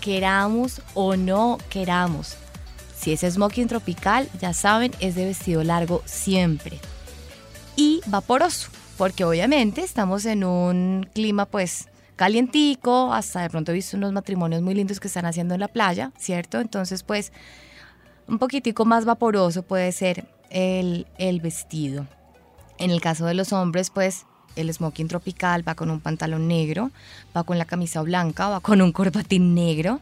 queramos 0.00 0.82
o 0.94 1.16
no 1.16 1.58
queramos. 1.70 2.36
Si 2.96 3.12
es 3.12 3.20
smoking 3.20 3.68
tropical, 3.68 4.28
ya 4.40 4.52
saben, 4.52 4.92
es 5.00 5.14
de 5.14 5.24
vestido 5.24 5.64
largo 5.64 6.02
siempre. 6.04 6.78
Y 7.76 8.02
vaporoso, 8.06 8.68
porque 8.98 9.24
obviamente 9.24 9.82
estamos 9.82 10.26
en 10.26 10.44
un 10.44 11.08
clima 11.14 11.46
pues 11.46 11.88
calientico, 12.16 13.14
hasta 13.14 13.40
de 13.40 13.48
pronto 13.48 13.72
he 13.72 13.74
visto 13.74 13.96
unos 13.96 14.12
matrimonios 14.12 14.60
muy 14.60 14.74
lindos 14.74 15.00
que 15.00 15.08
están 15.08 15.24
haciendo 15.24 15.54
en 15.54 15.60
la 15.60 15.68
playa, 15.68 16.12
¿cierto? 16.18 16.60
Entonces 16.60 17.02
pues 17.02 17.32
un 18.26 18.38
poquitico 18.38 18.84
más 18.84 19.06
vaporoso 19.06 19.62
puede 19.62 19.92
ser 19.92 20.26
el, 20.50 21.06
el 21.16 21.40
vestido. 21.40 22.06
En 22.76 22.90
el 22.90 23.00
caso 23.00 23.24
de 23.24 23.34
los 23.34 23.52
hombres, 23.52 23.90
pues 23.90 24.26
el 24.60 24.72
smoking 24.72 25.08
tropical 25.08 25.66
va 25.66 25.74
con 25.74 25.90
un 25.90 26.00
pantalón 26.00 26.48
negro, 26.48 26.90
va 27.36 27.44
con 27.44 27.58
la 27.58 27.64
camisa 27.64 28.02
blanca, 28.02 28.48
va 28.48 28.60
con 28.60 28.80
un 28.80 28.92
corbatín 28.92 29.54
negro, 29.54 30.00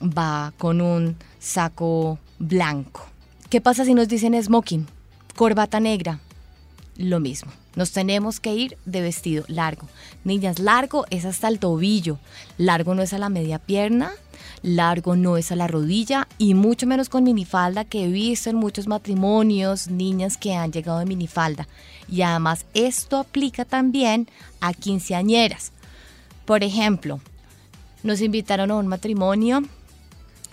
va 0.00 0.52
con 0.58 0.80
un 0.80 1.16
saco 1.38 2.18
blanco. 2.38 3.06
¿Qué 3.50 3.60
pasa 3.60 3.84
si 3.84 3.94
nos 3.94 4.08
dicen 4.08 4.40
smoking? 4.42 4.86
Corbata 5.36 5.80
negra. 5.80 6.20
Lo 6.96 7.18
mismo. 7.18 7.50
Nos 7.74 7.90
tenemos 7.90 8.38
que 8.38 8.54
ir 8.54 8.78
de 8.84 9.00
vestido 9.00 9.44
largo. 9.48 9.88
Niñas, 10.22 10.60
largo 10.60 11.06
es 11.10 11.24
hasta 11.24 11.48
el 11.48 11.58
tobillo. 11.58 12.18
Largo 12.56 12.94
no 12.94 13.02
es 13.02 13.12
a 13.12 13.18
la 13.18 13.28
media 13.28 13.58
pierna. 13.58 14.12
Largo 14.62 15.16
no 15.16 15.36
es 15.36 15.50
a 15.50 15.56
la 15.56 15.66
rodilla. 15.66 16.28
Y 16.38 16.54
mucho 16.54 16.86
menos 16.86 17.08
con 17.08 17.24
minifalda 17.24 17.84
que 17.84 18.04
he 18.04 18.08
visto 18.08 18.48
en 18.48 18.56
muchos 18.56 18.86
matrimonios, 18.86 19.88
niñas 19.88 20.36
que 20.36 20.54
han 20.54 20.72
llegado 20.72 21.00
de 21.00 21.06
minifalda. 21.06 21.66
Y 22.08 22.22
además 22.22 22.64
esto 22.74 23.18
aplica 23.18 23.64
también 23.64 24.28
a 24.60 24.72
quinceañeras. 24.72 25.72
Por 26.44 26.62
ejemplo, 26.62 27.20
nos 28.04 28.20
invitaron 28.20 28.70
a 28.70 28.76
un 28.76 28.86
matrimonio 28.86 29.64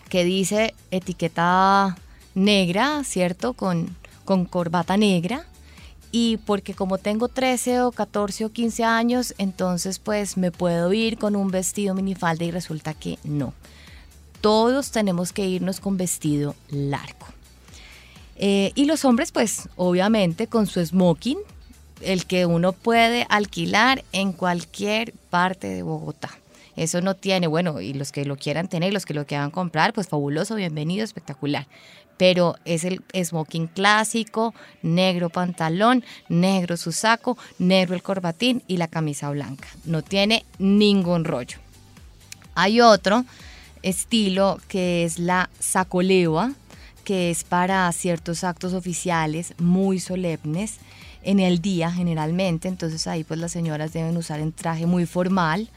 que 0.09 0.23
dice 0.23 0.73
etiqueta 0.89 1.97
negra, 2.33 3.03
¿cierto? 3.03 3.53
Con, 3.53 3.95
con 4.25 4.45
corbata 4.45 4.97
negra 4.97 5.45
y 6.11 6.37
porque 6.37 6.73
como 6.73 6.97
tengo 6.97 7.27
13 7.27 7.81
o 7.81 7.91
14 7.91 8.45
o 8.45 8.49
15 8.51 8.83
años, 8.83 9.33
entonces 9.37 9.99
pues 9.99 10.37
me 10.37 10.51
puedo 10.51 10.91
ir 10.93 11.17
con 11.17 11.35
un 11.35 11.49
vestido 11.49 11.95
minifalda 11.95 12.43
y 12.43 12.51
resulta 12.51 12.93
que 12.93 13.17
no. 13.23 13.53
Todos 14.41 14.91
tenemos 14.91 15.31
que 15.31 15.45
irnos 15.45 15.79
con 15.79 15.97
vestido 15.97 16.55
largo. 16.69 17.27
Eh, 18.35 18.71
y 18.75 18.85
los 18.85 19.05
hombres 19.05 19.31
pues 19.31 19.69
obviamente 19.75 20.47
con 20.47 20.67
su 20.67 20.85
smoking, 20.85 21.37
el 22.01 22.25
que 22.25 22.45
uno 22.45 22.73
puede 22.73 23.25
alquilar 23.29 24.03
en 24.11 24.33
cualquier 24.33 25.13
parte 25.29 25.67
de 25.67 25.83
Bogotá. 25.83 26.40
Eso 26.75 27.01
no 27.01 27.15
tiene, 27.15 27.47
bueno, 27.47 27.81
y 27.81 27.93
los 27.93 28.11
que 28.11 28.25
lo 28.25 28.37
quieran 28.37 28.67
tener, 28.67 28.93
los 28.93 29.05
que 29.05 29.13
lo 29.13 29.25
quieran 29.25 29.51
comprar, 29.51 29.93
pues 29.93 30.07
fabuloso, 30.07 30.55
bienvenido, 30.55 31.03
espectacular 31.03 31.67
pero 32.21 32.55
es 32.65 32.83
el 32.83 33.01
smoking 33.19 33.65
clásico, 33.65 34.53
negro 34.83 35.31
pantalón, 35.31 36.03
negro 36.29 36.77
su 36.77 36.91
saco, 36.91 37.35
negro 37.57 37.95
el 37.95 38.03
corbatín 38.03 38.61
y 38.67 38.77
la 38.77 38.87
camisa 38.87 39.31
blanca. 39.31 39.67
No 39.85 40.03
tiene 40.03 40.45
ningún 40.59 41.25
rollo. 41.25 41.57
Hay 42.53 42.79
otro 42.79 43.25
estilo 43.81 44.59
que 44.67 45.03
es 45.03 45.17
la 45.17 45.49
sacoleva, 45.59 46.51
que 47.03 47.31
es 47.31 47.43
para 47.43 47.91
ciertos 47.91 48.43
actos 48.43 48.73
oficiales 48.73 49.55
muy 49.57 49.99
solemnes 49.99 50.77
en 51.23 51.39
el 51.39 51.59
día 51.59 51.91
generalmente, 51.91 52.67
entonces 52.67 53.07
ahí 53.07 53.23
pues 53.23 53.39
las 53.39 53.51
señoras 53.51 53.93
deben 53.93 54.15
usar 54.15 54.41
un 54.41 54.51
traje 54.51 54.85
muy 54.85 55.07
formal, 55.07 55.69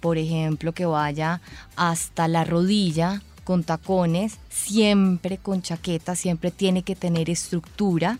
por 0.00 0.18
ejemplo 0.18 0.72
que 0.72 0.86
vaya 0.86 1.40
hasta 1.76 2.28
la 2.28 2.44
rodilla 2.44 3.22
con 3.44 3.64
tacones, 3.64 4.38
siempre 4.48 5.38
con 5.38 5.62
chaqueta, 5.62 6.16
siempre 6.16 6.50
tiene 6.50 6.82
que 6.82 6.96
tener 6.96 7.30
estructura. 7.30 8.18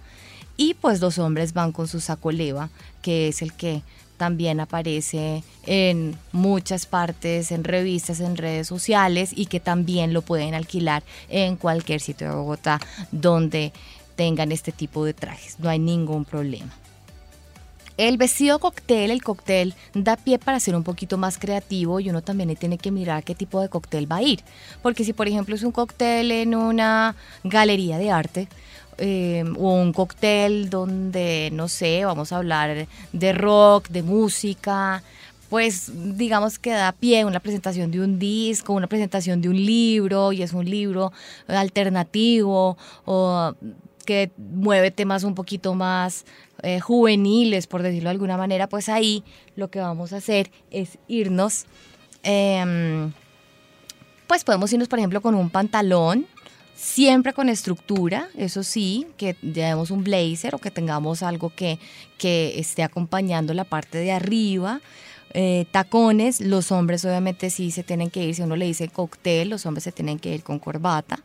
Y 0.56 0.74
pues 0.74 1.00
los 1.00 1.18
hombres 1.18 1.52
van 1.54 1.72
con 1.72 1.88
su 1.88 2.00
saco 2.00 2.32
leva, 2.32 2.68
que 3.00 3.28
es 3.28 3.40
el 3.40 3.52
que 3.54 3.82
también 4.16 4.60
aparece 4.60 5.42
en 5.64 6.14
muchas 6.32 6.84
partes, 6.84 7.52
en 7.52 7.64
revistas, 7.64 8.20
en 8.20 8.36
redes 8.36 8.66
sociales 8.66 9.30
y 9.34 9.46
que 9.46 9.60
también 9.60 10.12
lo 10.12 10.20
pueden 10.20 10.54
alquilar 10.54 11.02
en 11.30 11.56
cualquier 11.56 12.02
sitio 12.02 12.28
de 12.28 12.34
Bogotá 12.34 12.80
donde 13.12 13.72
tengan 14.16 14.52
este 14.52 14.72
tipo 14.72 15.06
de 15.06 15.14
trajes. 15.14 15.58
No 15.58 15.70
hay 15.70 15.78
ningún 15.78 16.26
problema. 16.26 16.70
El 18.00 18.16
vestido 18.16 18.58
cóctel, 18.60 19.10
el 19.10 19.22
cóctel 19.22 19.74
da 19.92 20.16
pie 20.16 20.38
para 20.38 20.58
ser 20.58 20.74
un 20.74 20.84
poquito 20.84 21.18
más 21.18 21.36
creativo 21.36 22.00
y 22.00 22.08
uno 22.08 22.22
también 22.22 22.56
tiene 22.56 22.78
que 22.78 22.90
mirar 22.90 23.22
qué 23.24 23.34
tipo 23.34 23.60
de 23.60 23.68
cóctel 23.68 24.10
va 24.10 24.16
a 24.16 24.22
ir. 24.22 24.40
Porque 24.80 25.04
si 25.04 25.12
por 25.12 25.28
ejemplo 25.28 25.54
es 25.54 25.62
un 25.62 25.70
cóctel 25.70 26.32
en 26.32 26.54
una 26.54 27.14
galería 27.44 27.98
de 27.98 28.10
arte, 28.10 28.48
eh, 28.96 29.44
o 29.58 29.74
un 29.74 29.92
cóctel 29.92 30.70
donde, 30.70 31.50
no 31.52 31.68
sé, 31.68 32.06
vamos 32.06 32.32
a 32.32 32.38
hablar 32.38 32.88
de 33.12 33.32
rock, 33.34 33.88
de 33.90 34.02
música, 34.02 35.02
pues 35.50 35.92
digamos 36.16 36.58
que 36.58 36.70
da 36.70 36.92
pie 36.92 37.20
a 37.20 37.26
una 37.26 37.40
presentación 37.40 37.90
de 37.90 38.00
un 38.00 38.18
disco, 38.18 38.72
una 38.72 38.86
presentación 38.86 39.42
de 39.42 39.50
un 39.50 39.56
libro, 39.56 40.32
y 40.32 40.40
es 40.40 40.54
un 40.54 40.64
libro 40.64 41.12
alternativo, 41.48 42.78
o 43.04 43.54
que 44.06 44.32
mueve 44.36 44.90
temas 44.90 45.22
un 45.22 45.34
poquito 45.34 45.74
más 45.74 46.24
eh, 46.62 46.80
juveniles, 46.80 47.66
por 47.66 47.82
decirlo 47.82 48.08
de 48.08 48.12
alguna 48.12 48.36
manera, 48.36 48.68
pues 48.68 48.88
ahí 48.88 49.24
lo 49.56 49.70
que 49.70 49.80
vamos 49.80 50.12
a 50.12 50.18
hacer 50.18 50.50
es 50.70 50.98
irnos, 51.08 51.66
em, 52.22 53.12
pues 54.26 54.44
podemos 54.44 54.72
irnos, 54.72 54.88
por 54.88 54.98
ejemplo, 54.98 55.20
con 55.20 55.34
un 55.34 55.50
pantalón, 55.50 56.26
siempre 56.74 57.32
con 57.32 57.48
estructura, 57.48 58.28
eso 58.36 58.62
sí, 58.62 59.06
que 59.16 59.36
llevemos 59.42 59.90
un 59.90 60.04
blazer 60.04 60.54
o 60.54 60.58
que 60.58 60.70
tengamos 60.70 61.22
algo 61.22 61.50
que, 61.54 61.78
que 62.16 62.58
esté 62.58 62.82
acompañando 62.82 63.52
la 63.54 63.64
parte 63.64 63.98
de 63.98 64.12
arriba. 64.12 64.80
Eh, 65.32 65.66
tacones, 65.70 66.40
los 66.40 66.72
hombres 66.72 67.04
obviamente 67.04 67.50
sí 67.50 67.70
se 67.70 67.84
tienen 67.84 68.10
que 68.10 68.24
ir, 68.24 68.34
si 68.34 68.42
uno 68.42 68.56
le 68.56 68.64
dice 68.64 68.88
cóctel, 68.88 69.50
los 69.50 69.64
hombres 69.66 69.84
se 69.84 69.92
tienen 69.92 70.18
que 70.18 70.34
ir 70.34 70.42
con 70.42 70.58
corbata 70.58 71.20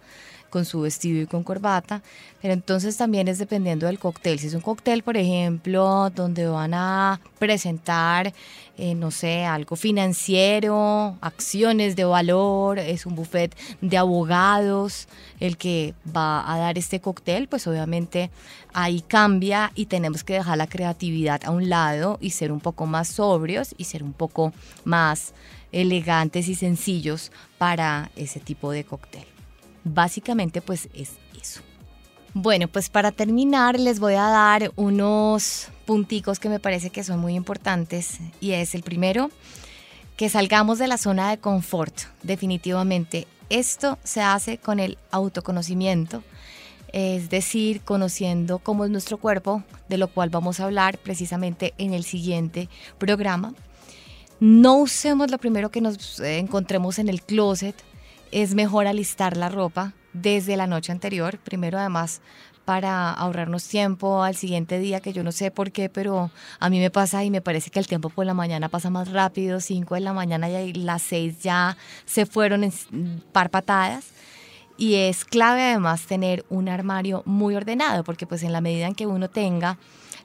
con 0.55 0.63
su 0.63 0.79
vestido 0.79 1.21
y 1.21 1.25
con 1.25 1.43
corbata, 1.43 2.01
pero 2.41 2.53
entonces 2.53 2.95
también 2.95 3.27
es 3.27 3.39
dependiendo 3.39 3.87
del 3.87 3.99
cóctel. 3.99 4.39
Si 4.39 4.47
es 4.47 4.53
un 4.53 4.61
cóctel, 4.61 5.03
por 5.03 5.17
ejemplo, 5.17 6.09
donde 6.15 6.47
van 6.47 6.73
a 6.73 7.19
presentar, 7.39 8.31
eh, 8.77 8.95
no 8.95 9.11
sé, 9.11 9.43
algo 9.43 9.75
financiero, 9.75 11.17
acciones 11.19 11.97
de 11.97 12.05
valor, 12.05 12.79
es 12.79 13.05
un 13.05 13.15
buffet 13.15 13.53
de 13.81 13.97
abogados 13.97 15.09
el 15.41 15.57
que 15.57 15.93
va 16.15 16.49
a 16.49 16.57
dar 16.57 16.77
este 16.77 17.01
cóctel, 17.01 17.49
pues 17.49 17.67
obviamente 17.67 18.31
ahí 18.73 19.01
cambia 19.01 19.73
y 19.75 19.87
tenemos 19.87 20.23
que 20.23 20.35
dejar 20.35 20.57
la 20.57 20.67
creatividad 20.67 21.41
a 21.43 21.51
un 21.51 21.67
lado 21.67 22.17
y 22.21 22.29
ser 22.29 22.53
un 22.53 22.61
poco 22.61 22.85
más 22.85 23.09
sobrios 23.09 23.75
y 23.77 23.83
ser 23.83 24.03
un 24.03 24.13
poco 24.13 24.53
más 24.85 25.33
elegantes 25.73 26.47
y 26.47 26.55
sencillos 26.55 27.33
para 27.57 28.09
ese 28.15 28.39
tipo 28.39 28.71
de 28.71 28.85
cóctel. 28.85 29.34
Básicamente 29.85 30.61
pues 30.61 30.89
es 30.93 31.13
eso. 31.39 31.61
Bueno, 32.33 32.67
pues 32.67 32.89
para 32.89 33.13
terminar 33.13 33.79
les 33.79 34.01
voy 34.01 34.15
a 34.15 34.23
dar 34.23 34.73
unos 34.75 35.69
punticos 35.85 36.39
que 36.39 36.49
me 36.49 36.59
parece 36.59 36.89
que 36.89 37.03
son 37.03 37.19
muy 37.19 37.35
importantes 37.35 38.17
y 38.41 38.51
es 38.51 38.75
el 38.75 38.83
primero, 38.83 39.29
que 40.17 40.27
salgamos 40.27 40.79
de 40.79 40.87
la 40.87 40.97
zona 40.97 41.29
de 41.29 41.37
confort, 41.37 41.95
definitivamente. 42.23 43.27
Esto 43.49 43.99
se 44.03 44.21
hace 44.21 44.57
con 44.57 44.79
el 44.79 44.97
autoconocimiento, 45.11 46.23
es 46.91 47.29
decir, 47.29 47.81
conociendo 47.81 48.59
cómo 48.59 48.85
es 48.85 48.91
nuestro 48.91 49.17
cuerpo, 49.17 49.63
de 49.87 49.97
lo 49.97 50.07
cual 50.07 50.29
vamos 50.29 50.59
a 50.59 50.65
hablar 50.65 50.97
precisamente 50.97 51.73
en 51.77 51.93
el 51.93 52.03
siguiente 52.03 52.69
programa. 52.97 53.53
No 54.39 54.77
usemos 54.77 55.31
lo 55.31 55.37
primero 55.37 55.69
que 55.69 55.79
nos 55.79 56.19
encontremos 56.19 56.99
en 56.99 57.07
el 57.07 57.21
closet, 57.21 57.75
es 58.31 58.55
mejor 58.55 58.87
alistar 58.87 59.37
la 59.37 59.49
ropa 59.49 59.93
desde 60.13 60.57
la 60.57 60.67
noche 60.67 60.91
anterior, 60.91 61.37
primero 61.39 61.77
además 61.77 62.21
para 62.65 63.11
ahorrarnos 63.11 63.67
tiempo 63.67 64.23
al 64.23 64.35
siguiente 64.35 64.79
día, 64.79 64.99
que 64.99 65.13
yo 65.13 65.23
no 65.23 65.31
sé 65.31 65.51
por 65.51 65.71
qué, 65.71 65.87
pero 65.87 66.31
a 66.59 66.69
mí 66.69 66.79
me 66.79 66.89
pasa 66.89 67.23
y 67.23 67.29
me 67.29 67.41
parece 67.41 67.69
que 67.69 67.79
el 67.79 67.87
tiempo 67.87 68.09
por 68.09 68.25
la 68.25 68.33
mañana 68.33 68.69
pasa 68.69 68.89
más 68.89 69.11
rápido, 69.11 69.59
5 69.59 69.93
de 69.95 70.01
la 70.01 70.13
mañana 70.13 70.49
y 70.49 70.73
las 70.73 71.03
6 71.03 71.39
ya 71.41 71.77
se 72.05 72.25
fueron 72.25 72.63
en. 72.63 72.73
Y 74.77 74.95
es 74.95 75.23
clave 75.23 75.61
además 75.61 76.05
tener 76.05 76.43
un 76.49 76.67
armario 76.67 77.21
muy 77.25 77.55
ordenado, 77.55 78.03
porque 78.03 78.27
pues 78.27 78.43
en 78.43 78.51
la 78.51 78.59
medida 78.61 78.87
en 78.87 78.95
que 78.95 79.05
uno 79.05 79.29
tenga 79.29 79.77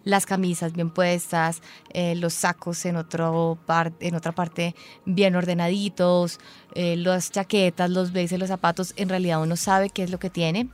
las 0.05 0.27
camisas 0.27 0.73
bien 0.73 0.91
puestas, 0.91 1.63
eh, 1.93 2.15
los 2.15 2.35
sacos 2.35 2.85
en, 2.87 2.97
otro 2.97 3.59
en 4.01 4.15
otra 4.15 4.33
parte 4.33 4.75
bien 5.05 5.37
ordenaditos, 5.37 6.39
eh, 6.75 6.97
las 6.97 7.31
chaquetas, 7.31 7.91
los 7.91 8.13
blazers, 8.13 8.41
los 8.41 8.49
zapatos, 8.49 8.95
en 8.97 9.09
realidad 9.09 9.43
uno 9.43 9.57
sabe 9.57 9.91
qué 9.91 10.03
es 10.03 10.11
lo 10.11 10.19
que 10.19 10.31
tiene 10.31 10.69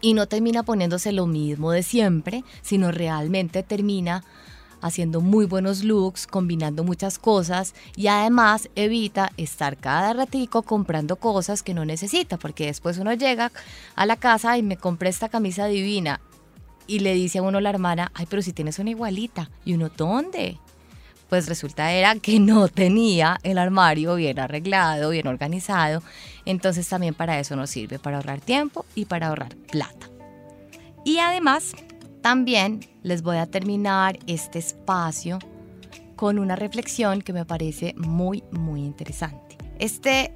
y 0.00 0.14
no 0.14 0.26
termina 0.26 0.62
poniéndose 0.62 1.12
lo 1.12 1.26
mismo 1.26 1.70
de 1.70 1.82
siempre, 1.82 2.44
sino 2.62 2.92
realmente 2.92 3.62
termina 3.62 4.24
haciendo 4.80 5.20
muy 5.20 5.46
buenos 5.46 5.84
looks, 5.84 6.26
combinando 6.26 6.84
muchas 6.84 7.18
cosas 7.18 7.74
y 7.96 8.08
además 8.08 8.68
evita 8.74 9.32
estar 9.36 9.76
cada 9.76 10.12
ratico 10.12 10.62
comprando 10.62 11.16
cosas 11.16 11.62
que 11.62 11.74
no 11.74 11.84
necesita, 11.84 12.36
porque 12.36 12.66
después 12.66 12.98
uno 12.98 13.12
llega 13.14 13.52
a 13.94 14.06
la 14.06 14.16
casa 14.16 14.56
y 14.58 14.62
me 14.62 14.76
compré 14.76 15.08
esta 15.08 15.28
camisa 15.28 15.66
divina 15.66 16.20
y 16.86 17.00
le 17.00 17.14
dice 17.14 17.38
a 17.38 17.42
uno 17.42 17.60
la 17.60 17.70
hermana, 17.70 18.10
ay, 18.14 18.26
pero 18.28 18.42
si 18.42 18.52
tienes 18.52 18.78
una 18.78 18.90
igualita. 18.90 19.50
Y 19.64 19.74
uno, 19.74 19.90
¿dónde? 19.96 20.58
Pues 21.28 21.48
resulta 21.48 21.92
era 21.92 22.14
que 22.16 22.38
no 22.38 22.68
tenía 22.68 23.38
el 23.42 23.58
armario 23.58 24.14
bien 24.14 24.38
arreglado, 24.38 25.10
bien 25.10 25.26
organizado. 25.26 26.02
Entonces 26.44 26.88
también 26.88 27.14
para 27.14 27.38
eso 27.40 27.56
nos 27.56 27.70
sirve, 27.70 27.98
para 27.98 28.18
ahorrar 28.18 28.40
tiempo 28.40 28.86
y 28.94 29.06
para 29.06 29.28
ahorrar 29.28 29.56
plata. 29.56 30.08
Y 31.04 31.18
además, 31.18 31.72
también 32.20 32.80
les 33.02 33.22
voy 33.22 33.36
a 33.36 33.46
terminar 33.46 34.18
este 34.26 34.58
espacio 34.58 35.38
con 36.16 36.38
una 36.38 36.56
reflexión 36.56 37.22
que 37.22 37.32
me 37.32 37.44
parece 37.44 37.94
muy, 37.96 38.42
muy 38.50 38.80
interesante. 38.80 39.58
Este 39.78 40.32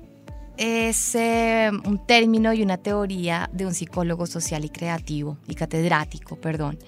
es 0.56 1.14
eh, 1.14 1.70
un 1.84 2.06
término 2.06 2.52
y 2.52 2.62
una 2.62 2.76
teoría 2.76 3.48
de 3.52 3.66
un 3.66 3.74
psicólogo 3.74 4.26
social 4.26 4.64
y 4.64 4.68
creativo 4.68 5.36
y 5.48 5.54
catedrático, 5.54 6.36
perdón, 6.36 6.78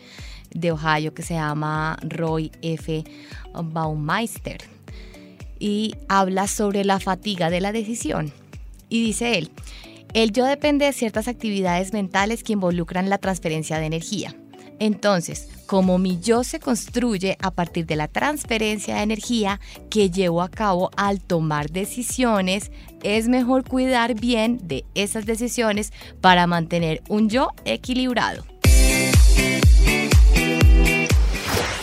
de 0.50 0.72
Ohio 0.72 1.14
que 1.14 1.22
se 1.22 1.34
llama 1.34 1.96
Roy 2.02 2.52
F. 2.62 3.04
Baumeister 3.54 4.58
y 5.58 5.94
habla 6.08 6.48
sobre 6.48 6.84
la 6.84 6.98
fatiga 6.98 7.48
de 7.50 7.60
la 7.60 7.72
decisión. 7.72 8.32
Y 8.88 9.04
dice 9.04 9.38
él, 9.38 9.50
el 10.12 10.32
yo 10.32 10.44
depende 10.44 10.84
de 10.84 10.92
ciertas 10.92 11.28
actividades 11.28 11.92
mentales 11.92 12.42
que 12.42 12.52
involucran 12.52 13.08
la 13.08 13.18
transferencia 13.18 13.78
de 13.78 13.86
energía. 13.86 14.34
Entonces, 14.78 15.48
como 15.72 15.96
mi 15.96 16.20
yo 16.20 16.44
se 16.44 16.60
construye 16.60 17.38
a 17.40 17.50
partir 17.50 17.86
de 17.86 17.96
la 17.96 18.06
transferencia 18.06 18.96
de 18.96 19.04
energía 19.04 19.58
que 19.88 20.10
llevo 20.10 20.42
a 20.42 20.50
cabo 20.50 20.90
al 20.98 21.22
tomar 21.22 21.70
decisiones, 21.70 22.70
es 23.02 23.26
mejor 23.26 23.66
cuidar 23.66 24.12
bien 24.12 24.60
de 24.68 24.84
esas 24.94 25.24
decisiones 25.24 25.90
para 26.20 26.46
mantener 26.46 27.02
un 27.08 27.30
yo 27.30 27.52
equilibrado. 27.64 28.51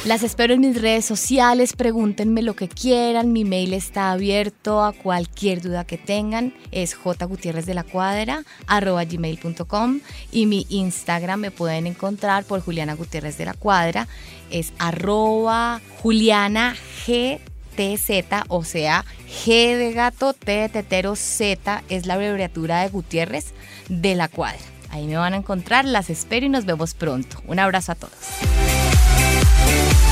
Las 0.10 0.24
espero 0.24 0.55
en 0.55 0.62
mis 0.62 0.82
redes 0.82 1.05
sociales, 1.05 1.74
pregúntenme 1.74 2.41
lo 2.41 2.55
que 2.55 2.68
quieran, 2.68 3.32
mi 3.32 3.45
mail 3.45 3.76
está 3.76 4.12
abierto 4.12 4.84
a 4.84 4.91
cualquier 4.91 5.62
duda 5.62 5.86
que 5.86 5.99
tengan, 5.99 6.51
es 6.72 6.95
jgutierrez 6.95 7.68
de 7.68 7.76
la 7.76 7.84
cuadra, 7.84 8.43
arroba 8.66 9.05
gmail.com 9.05 9.99
y 10.32 10.47
mi 10.47 10.66
Instagram 10.70 11.41
me 11.41 11.51
pueden 11.51 11.86
encontrar 11.86 12.43
por 12.43 12.60
Juliana 12.60 12.95
Gutiérrez 12.95 13.38
de 13.38 13.45
la 13.45 13.53
Cuadra, 13.53 14.07
es 14.49 14.74
arroba 14.80 15.80
Juliana 16.01 16.76
GTZ, 17.05 18.45
o 18.47 18.64
sea, 18.64 19.05
G 19.28 19.78
de 19.78 19.93
gato, 19.93 20.34
T 20.34 20.51
de 20.51 20.70
tetero, 20.70 21.16
Z 21.16 21.84
es 21.88 22.07
la 22.07 22.16
abreviatura 22.16 22.82
de 22.82 22.89
Gutiérrez 22.89 23.53
de 23.89 24.16
la 24.16 24.28
Cuadra. 24.28 24.57
Ahí 24.89 25.05
me 25.05 25.18
van 25.18 25.36
a 25.36 25.38
encontrar, 25.38 25.86
las 25.86 26.10
espero 26.10 26.47
y 26.47 26.49
nos 26.49 26.66
vemos 26.66 26.95
pronto. 26.95 27.43
Un 27.45 27.60
abrazo 27.60 27.91
a 27.91 27.95
todos. 27.95 28.89
Thank 29.70 30.03
you. 30.03 30.09